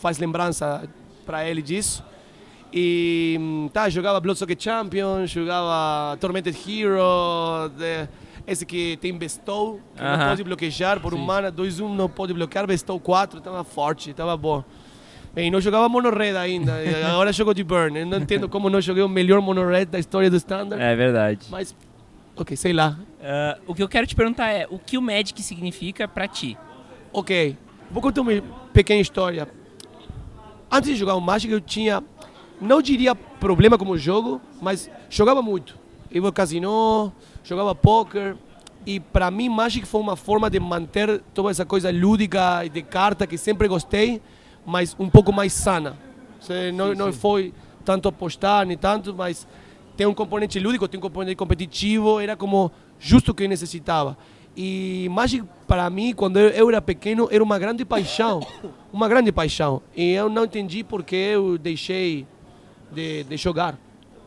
[0.00, 0.88] faz lembrança
[1.26, 2.02] para ele disso.
[2.76, 8.08] E hum, tá, jogava Blood Soccer Champion, jogava Tormented Hero, de-
[8.48, 10.28] esse que tem Bestow, que não Aham.
[10.30, 11.18] pode bloquear por Sim.
[11.18, 14.64] um mana, 2-1 não pode bloquear, Bestow 4, estava forte, estava bom.
[15.36, 16.72] E não jogava Mono Red ainda,
[17.12, 17.96] agora jogo de Burn.
[18.00, 20.96] Eu não entendo como não joguei o melhor Mono Red da história do Standard, É
[20.96, 21.46] verdade.
[21.50, 21.74] mas,
[22.36, 22.98] ok, sei lá.
[23.22, 26.58] Ah, o que eu quero te perguntar é, o que o Magic significa pra ti?
[27.12, 27.56] Ok,
[27.88, 28.32] vou contar uma
[28.72, 29.46] pequena história.
[30.70, 32.02] Antes de jogar o Magic, eu tinha,
[32.60, 35.78] não diria problema como jogo, mas jogava muito.
[36.10, 38.36] Eu ia ao casino, jogava poker,
[38.86, 42.82] e para mim Magic foi uma forma de manter toda essa coisa lúdica e de
[42.82, 44.20] carta que sempre gostei,
[44.64, 45.98] mas um pouco mais sana.
[46.74, 47.52] Não, não foi
[47.84, 49.46] tanto apostar, nem tanto, mas
[49.96, 54.16] tem um componente lúdico, tem um componente competitivo, era como justo o que eu necessitava.
[54.56, 58.40] E Magic, para mim, quando eu era pequeno, era uma grande paixão.
[58.92, 59.82] Uma grande paixão.
[59.96, 62.26] E eu não entendi porque eu deixei
[62.94, 63.76] de, de jogar.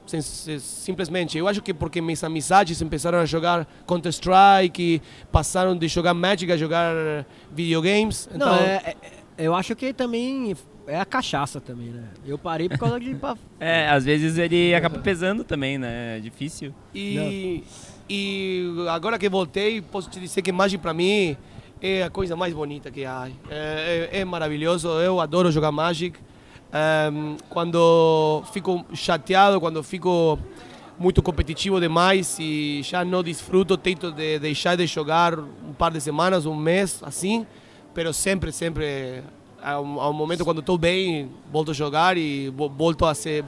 [0.05, 1.37] Sim- sim- Simplesmente.
[1.37, 5.01] Eu acho que porque minhas amizades começaram a jogar Counter-Strike,
[5.31, 8.29] passaram de jogar Magic a jogar videogames.
[8.33, 8.95] Então, Não, é,
[9.37, 10.55] é- eu acho que também
[10.87, 12.05] é a cachaça também, né?
[12.25, 13.15] Eu parei por causa de...
[13.59, 16.17] É, às vezes ele acaba pesando também, né?
[16.17, 16.73] É difícil.
[16.95, 17.63] E,
[18.09, 21.35] e agora que voltei, posso te dizer que Magic para mim
[21.81, 23.29] é a coisa mais bonita que há.
[23.49, 26.17] É, é, é maravilhoso, eu adoro jogar Magic.
[26.73, 30.37] Ehm, quando fico chateado, quando fico
[30.99, 36.01] muito competitivo demais e já não desfruto, tento de deixar de jogar um par de
[36.01, 37.45] semanas, um mês, assim.
[37.93, 39.23] Pero sempre, sempre,
[39.61, 43.43] ao, ao momento quando estou bem, volto a jogar e vo- volto a ser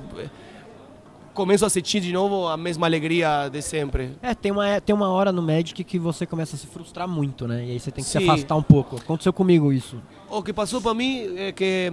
[1.33, 4.11] começo a sentir de novo a mesma alegria de sempre.
[4.21, 7.47] É, tem uma, tem uma hora no Magic que você começa a se frustrar muito,
[7.47, 7.65] né?
[7.65, 8.23] E aí você tem que se Sim.
[8.29, 8.97] afastar um pouco.
[8.97, 10.01] Aconteceu comigo isso.
[10.29, 11.91] O que passou para mim é que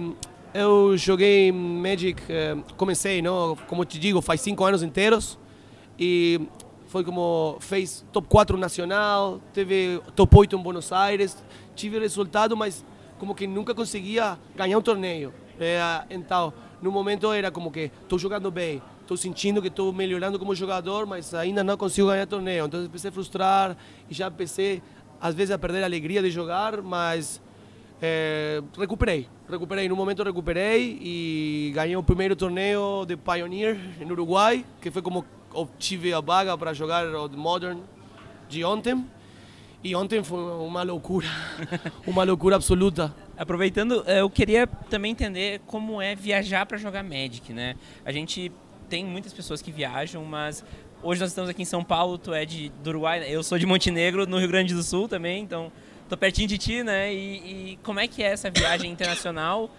[0.57, 5.37] eu joguei Magic, eh, comecei, não, como te digo, faz cinco anos inteiros
[5.99, 6.41] e
[6.87, 11.37] foi como fez top 4 nacional, teve top 8 em Buenos Aires,
[11.75, 12.83] tive resultado, mas
[13.19, 15.31] como que nunca conseguia ganhar um torneio.
[15.59, 15.79] É,
[16.09, 16.51] então,
[16.81, 21.05] no momento era como que estou jogando bem, estou sentindo que estou melhorando como jogador,
[21.05, 22.65] mas ainda não consigo ganhar torneio.
[22.65, 23.77] Então, comecei a frustrar
[24.09, 24.81] e já comecei,
[25.21, 27.39] às vezes, a perder a alegria de jogar, mas
[28.01, 29.27] é, recuperei.
[29.49, 35.01] Recuperei, no momento recuperei e ganhei o primeiro torneio de Pioneer no Uruguai, que foi
[35.01, 37.79] como obtive a vaga para jogar o Modern
[38.47, 39.05] de ontem.
[39.83, 41.27] E ontem foi uma loucura,
[42.05, 43.13] uma loucura absoluta.
[43.37, 47.75] Aproveitando, eh, eu queria também entender como é viajar para jogar Magic, né?
[48.03, 48.51] A gente
[48.89, 50.65] tem muitas pessoas que viajam, mas
[51.03, 53.65] hoje nós estamos aqui em São Paulo, tu é de, do Uruguai, eu sou de
[53.65, 55.71] Montenegro, no Rio Grande do Sul também, então
[56.09, 57.13] tô pertinho de ti, né?
[57.13, 57.17] E,
[57.73, 59.69] e como é que é essa viagem internacional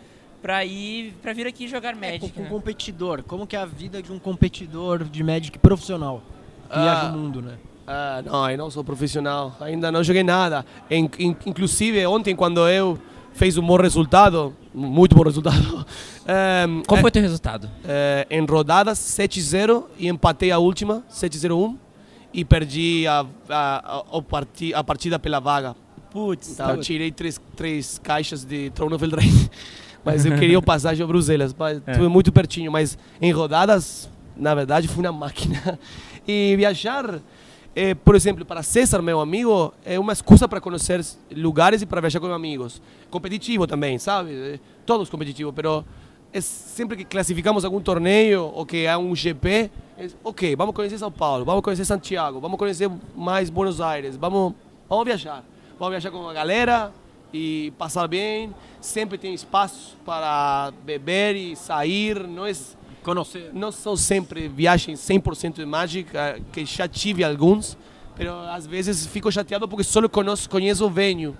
[0.42, 2.48] para ir para vir aqui jogar Magic, um né?
[2.48, 3.22] competidor.
[3.24, 6.22] Como que é a vida de um competidor de Magic profissional?
[6.70, 7.12] Que viaja Ah.
[7.12, 7.54] o mundo, né?
[7.86, 10.64] Ah, não, eu não sou profissional, ainda não joguei nada.
[10.90, 12.98] In- in- inclusive, ontem, quando eu
[13.32, 15.86] fiz um bom resultado, muito bom resultado,
[16.28, 17.70] ehm, Qual foi teu resultado?
[17.84, 21.76] eh, em rodadas 7-0 e empatei a última, 7-0-1,
[22.34, 24.24] e perdi a, a, a, o
[24.74, 25.74] a partida pela vaga.
[26.18, 29.50] Putz, Então, eu tirei três, três caixas de Throne of Eldraine,
[30.04, 31.98] mas eu queria o passagem a Bruxelas, mas É.
[32.08, 35.78] muito pertinho, mas em rodadas, na verdade, fui uma máquina.
[36.30, 37.20] E viajar,
[37.74, 41.02] eh, por exemplo, para César, meu amigo, é uma excusa para conhecer
[41.34, 42.82] lugares e para viajar com amigos.
[43.08, 44.32] Competitivo também, sabe?
[44.34, 45.82] Eh, Todos competitivos, pero
[46.30, 50.98] é sempre que classificamos algum torneio ou que há um GP, é, ok, vamos conhecer
[50.98, 54.52] São Paulo, vamos conhecer Santiago, vamos conhecer mais Buenos Aires, vamos,
[54.86, 55.42] vamos viajar.
[55.78, 56.92] Vamos viajar com a galera
[57.32, 58.52] e passar bem.
[58.80, 62.26] Sempre tem espaço para beber e sair.
[62.26, 62.52] Não, é,
[63.04, 63.50] Conhecer.
[63.52, 67.78] não são sempre viagens 100% de mágica, que já tive alguns,
[68.18, 71.32] mas às vezes fico chateado porque só conheço, conheço o venue.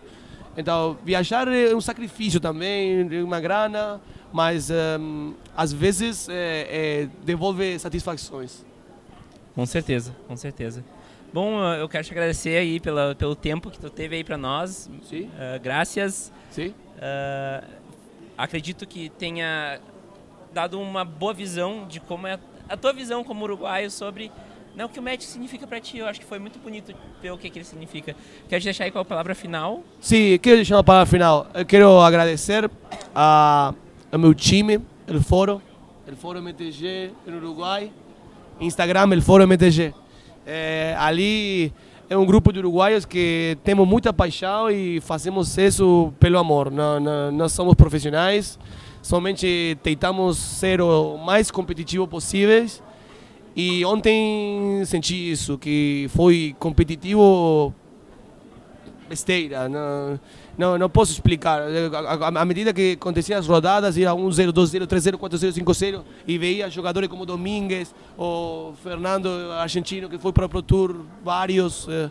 [0.56, 4.00] Então, viajar é um sacrifício também, é uma grana,
[4.32, 8.64] mas ehm, às vezes é, é, devolve satisfações.
[9.52, 10.84] Com certeza, com certeza.
[11.32, 14.36] Bom, eh, eu quero te agradecer aí pela, pelo tempo que tu teve aí para
[14.38, 14.90] nós.
[15.02, 16.32] Sim, Eh, graças.
[16.50, 16.74] sim.
[17.00, 17.64] Eh,
[18.36, 19.80] acredito que tenha
[20.52, 24.30] dado uma boa visão de como é a tua visão como uruguaio sobre
[24.74, 25.98] não, o que o Magic significa para ti.
[25.98, 28.14] Eu acho que foi muito bonito ver o que, que ele significa.
[28.48, 29.82] Quero te deixar aí com a palavra final.
[30.00, 31.46] Sim, quero deixar uma palavra final.
[31.52, 32.70] Eu quero agradecer
[33.14, 33.74] a,
[34.12, 35.60] ao meu time, o Foro,
[36.10, 37.90] o Foro MTG no Uruguai,
[38.60, 39.92] Instagram, o Foro MTG.
[40.50, 41.74] É, ali
[42.08, 46.70] é um grupo de uruguaios que temos muita paixão e fazemos isso pelo amor.
[46.70, 48.58] Não, não, não somos profissionais,
[49.02, 52.82] somente tentamos ser o mais competitivo possíveis.
[53.54, 57.74] E ontem senti isso, que foi competitivo
[59.08, 60.20] besteira, não,
[60.56, 61.62] não, não posso explicar.
[62.36, 67.08] À medida que aconteciam as rodadas, ia 1-0, 2-0, 3-0, 4-0, 5-0, e veia jogadores
[67.08, 72.10] como Domingues, ou Fernando Argentino, que foi para o Pro Tour, vários, eh,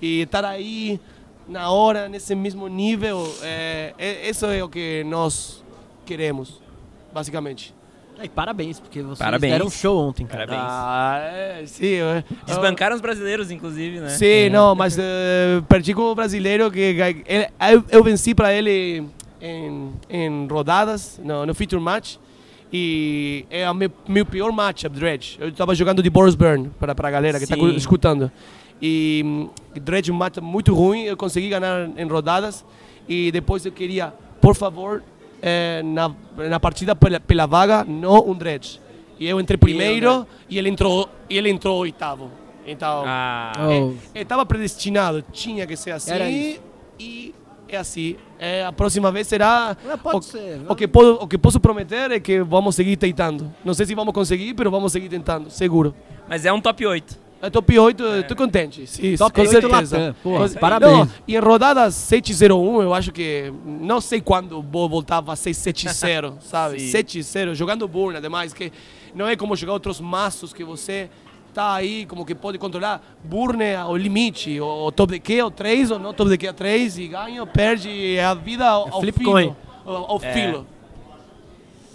[0.00, 1.00] e estar aí
[1.48, 3.94] na hora, nesse mesmo nível, é,
[4.28, 5.62] isso é o que nós
[6.04, 6.60] queremos,
[7.12, 7.74] basicamente.
[8.22, 9.52] E parabéns, porque vocês Parabéns.
[9.52, 10.46] deram show ontem, cara.
[10.46, 10.70] Parabéns.
[10.72, 11.96] Ah, é, sim.
[12.46, 14.08] Desbancaram os brasileiros, inclusive, né?
[14.08, 19.04] Sim, não, mas eh, perdi com o brasileiro que ele- eu, eu venci para ele
[19.40, 22.16] em, em rodadas, no, no feature match.
[22.72, 25.36] E é o meu, meu pior matchup, Dredge.
[25.40, 28.30] Eu estava jogando de Boris Burn, para a galera que está escutando.
[28.82, 29.48] E hum,
[29.80, 32.64] Dredge é um matchup muito ruim, eu consegui ganhar em rodadas.
[33.08, 35.02] E depois eu queria, por favor,
[35.42, 38.80] eh, na, na partida pela, pela vaga, não um Dredge.
[39.18, 42.30] E eu entrei primeiro e ele entrou, e ele entrou oitavo.
[42.66, 46.12] Então, Ah, Oh, estava predestinado, tinha que ser assim
[46.98, 47.34] e
[47.68, 48.16] é assim.
[48.38, 49.76] É, a próxima vez será.
[49.88, 50.60] É, pode o, ser.
[50.68, 53.52] O que, posso, o que posso prometer é que vamos seguir tentando.
[53.64, 55.94] Não sei se vamos conseguir, mas vamos seguir tentando, seguro.
[56.28, 57.25] mas é um top 8.
[57.46, 58.86] É top 8, estou contente.
[58.86, 59.98] Sim, Top com 8 certeza.
[59.98, 60.14] Latam.
[60.22, 60.92] Com- parabéns.
[60.92, 63.52] Não, e em rodadas 7-0-1, eu acho que.
[63.64, 66.80] Não sei quando vou voltar a ser 7-0, sabe?
[66.80, 66.90] Sim.
[66.98, 68.72] 7-0, jogando Burn, ademais, que
[69.14, 71.08] não é como jogar outros maços que você
[71.54, 73.00] tá aí, como que pode controlar.
[73.24, 76.48] Burn é ao limite, o top de Q, o 3, ou não top de Q
[76.48, 79.32] a 3, e ganha, ou perde, é a vida ao, ao flip filo.
[79.32, 79.54] coin.
[79.86, 80.32] Ao, ao É.
[80.32, 80.66] filo.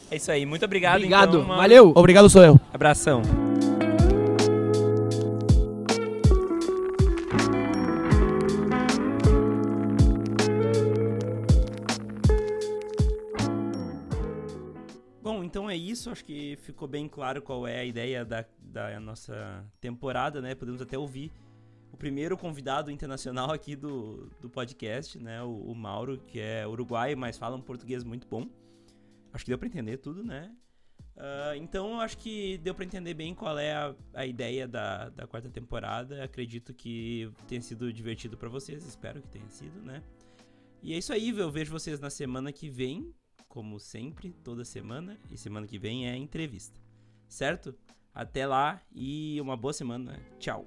[0.09, 0.45] É isso aí.
[0.45, 1.29] Muito obrigado, Obrigado.
[1.37, 1.41] então.
[1.41, 1.93] uma- Valeu.
[1.95, 2.59] Obrigado, sou eu.
[2.73, 3.21] Abração.
[16.01, 16.09] Isso.
[16.09, 20.55] Acho que ficou bem claro qual é a ideia da, da nossa temporada, né?
[20.55, 21.31] Podemos até ouvir
[21.91, 25.43] o primeiro convidado internacional aqui do, do podcast, né?
[25.43, 28.49] O, o Mauro, que é uruguaio, mas fala um português muito bom.
[29.31, 30.51] Acho que deu para entender tudo, né?
[31.15, 35.27] Uh, então, acho que deu para entender bem qual é a, a ideia da, da
[35.27, 36.23] quarta temporada.
[36.23, 38.83] Acredito que tenha sido divertido para vocês.
[38.83, 40.01] Espero que tenha sido, né?
[40.81, 43.13] E é isso aí, eu vejo vocês na semana que vem,
[43.51, 45.19] como sempre, toda semana.
[45.29, 46.79] E semana que vem é entrevista.
[47.27, 47.75] Certo?
[48.15, 50.17] Até lá e uma boa semana.
[50.39, 50.65] Tchau.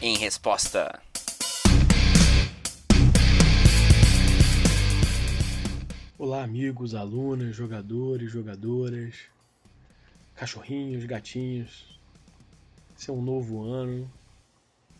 [0.00, 1.11] Em resposta.
[6.24, 9.22] Olá, amigos, alunos, jogadores, jogadoras,
[10.36, 11.98] cachorrinhos, gatinhos.
[12.96, 14.08] Esse é um novo ano,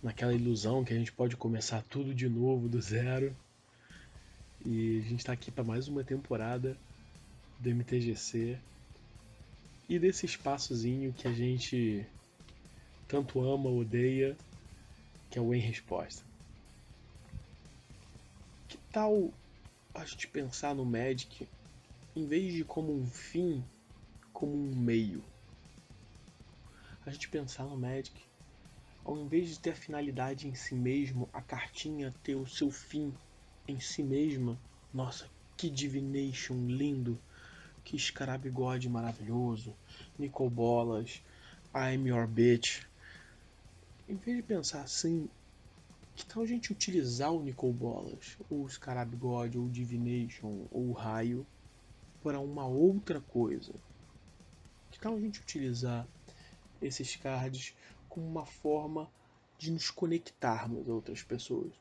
[0.03, 3.33] naquela ilusão que a gente pode começar tudo de novo do zero.
[4.67, 6.77] E a gente está aqui para mais uma temporada
[7.61, 8.59] do MTGC
[9.89, 12.05] e desse espaçozinho que a gente
[13.07, 14.37] tanto ama, odeia,
[15.31, 16.25] que é o Em Resposta.
[18.67, 19.33] Que tal
[19.95, 21.49] a gente pensar no Magic
[22.15, 23.65] em vez de como um fim,
[24.33, 25.25] como um meio?
[27.05, 28.13] A gente pensar no Magic
[29.05, 33.13] ao invés de ter a finalidade em si mesmo, a cartinha ter o seu fim
[33.67, 34.59] em si mesma.
[34.95, 37.21] Nossa, que Divination lindo!
[37.85, 39.75] Que Scarab God maravilhoso!
[40.17, 41.21] Nicol Bolas,
[41.75, 42.87] I'm Your Bitch.
[44.09, 45.29] Em vez de pensar assim,
[46.15, 50.67] que tal a gente utilizar o Nicol Bolas, ou o Scarab God, ou o Divination,
[50.71, 51.47] ou o Raio,
[52.23, 53.73] para uma outra coisa?
[54.91, 56.07] Que tal a gente utilizar
[56.81, 57.75] esses cards
[58.09, 59.11] como uma forma
[59.59, 61.73] de nos conectarmos a outras pessoas?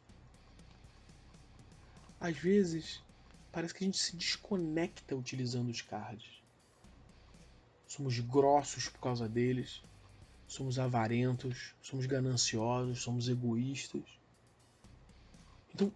[2.20, 3.04] Às vezes,
[3.52, 6.42] parece que a gente se desconecta utilizando os cards.
[7.88, 9.84] Somos grossos por causa deles,
[10.48, 14.21] somos avarentos, somos gananciosos, somos egoístas.
[15.74, 15.92] Então,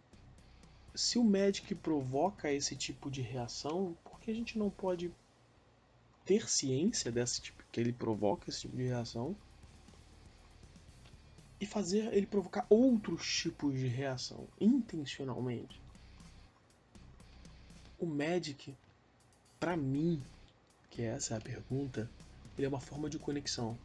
[0.93, 5.11] se o Magic provoca esse tipo de reação, por que a gente não pode
[6.26, 9.36] ter ciência desse tipo que ele provoca esse tipo de reação
[11.59, 15.82] e fazer ele provocar outros tipos de reação intencionalmente?
[17.99, 18.76] O Magic,
[19.59, 20.21] para mim,
[20.89, 22.09] que essa é a pergunta,
[22.57, 23.78] ele é uma forma de conexão.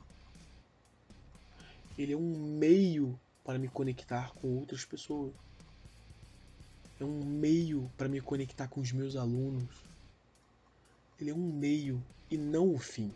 [1.99, 5.33] Ele é um meio para me conectar com outras pessoas.
[7.01, 9.75] É um meio para me conectar com os meus alunos.
[11.19, 13.11] Ele é um meio e não o fim.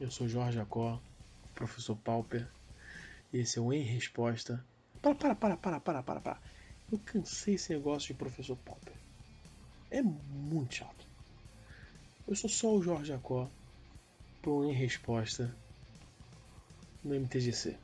[0.00, 1.00] Eu sou Jorge Jacó,
[1.54, 2.48] professor Pauper,
[3.32, 4.64] e esse é o Em Resposta.
[5.00, 6.40] Para, para, para, para, para, para, para.
[6.90, 8.94] Eu cansei esse negócio de professor Pauper.
[9.88, 11.06] É muito chato.
[12.26, 13.48] Eu sou só o Jorge Jacó,
[14.42, 15.54] pro Em Resposta
[17.04, 17.78] no MTGC.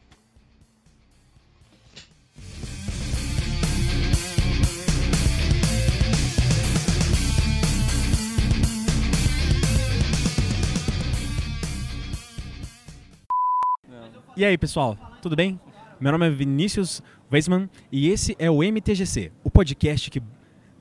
[14.36, 15.58] E aí, pessoal, tudo bem?
[15.98, 20.22] Meu nome é Vinícius Weisman e esse é o MTGC, o podcast que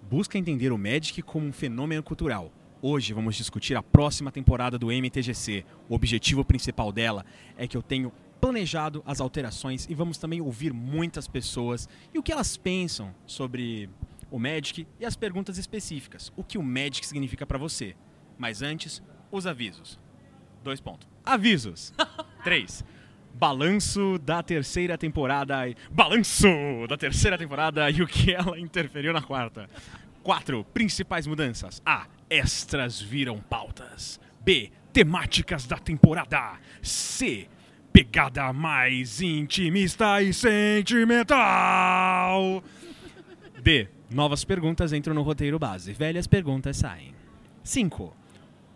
[0.10, 2.52] busca entender o Magic como um fenômeno cultural.
[2.82, 5.64] Hoje vamos discutir a próxima temporada do MTGC.
[5.88, 7.26] O objetivo principal dela
[7.56, 12.24] é que eu tenho planejado as alterações e vamos também ouvir muitas pessoas e o
[12.24, 13.90] que elas pensam sobre
[14.30, 16.30] o Magic e as perguntas específicas.
[16.36, 17.96] O que o Magic significa para você?
[18.38, 19.02] Mas antes,
[19.32, 19.98] os avisos.
[20.62, 21.08] Dois pontos.
[21.24, 21.94] Avisos.
[22.44, 22.84] Três.
[23.38, 25.56] Balanço da terceira temporada.
[25.92, 26.48] Balanço
[26.88, 29.70] da terceira temporada e o que ela interferiu na quarta.
[30.24, 30.64] 4.
[30.74, 31.82] Principais mudanças.
[31.86, 32.08] A.
[32.30, 34.20] Extras viram pautas.
[34.42, 34.72] B.
[34.94, 36.54] Temáticas da temporada.
[36.82, 37.48] C.
[37.92, 41.34] Pegada mais intimista e sentimental.
[43.62, 43.88] D.
[44.10, 45.92] Novas perguntas entram no roteiro base.
[45.94, 47.14] Velhas perguntas saem.
[47.64, 48.16] 5.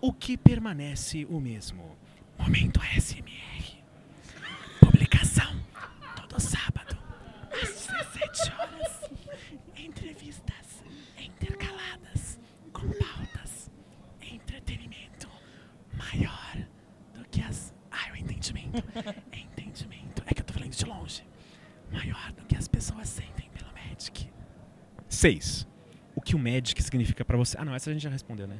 [0.02, 1.98] O que permanece o mesmo?
[2.38, 3.80] Momento ASMR.
[4.80, 5.54] Publicação
[6.30, 6.98] todo sábado
[7.52, 9.12] às 17 horas.
[9.76, 10.84] Entrevistas
[11.18, 12.40] intercaladas
[12.72, 13.72] com pautas.
[14.22, 15.28] Entretenimento
[15.94, 16.68] maior
[17.14, 17.74] do que as.
[17.92, 18.84] Ah, o entendimento.
[19.34, 20.24] entendimento.
[20.28, 21.28] É que eu tô falando de longe.
[21.92, 24.32] Maior do que as pessoas sentem pelo Magic.
[25.10, 25.68] 6.
[26.16, 27.58] O que o Magic significa pra você?
[27.60, 28.60] Ah, não, essa a gente já respondeu, né?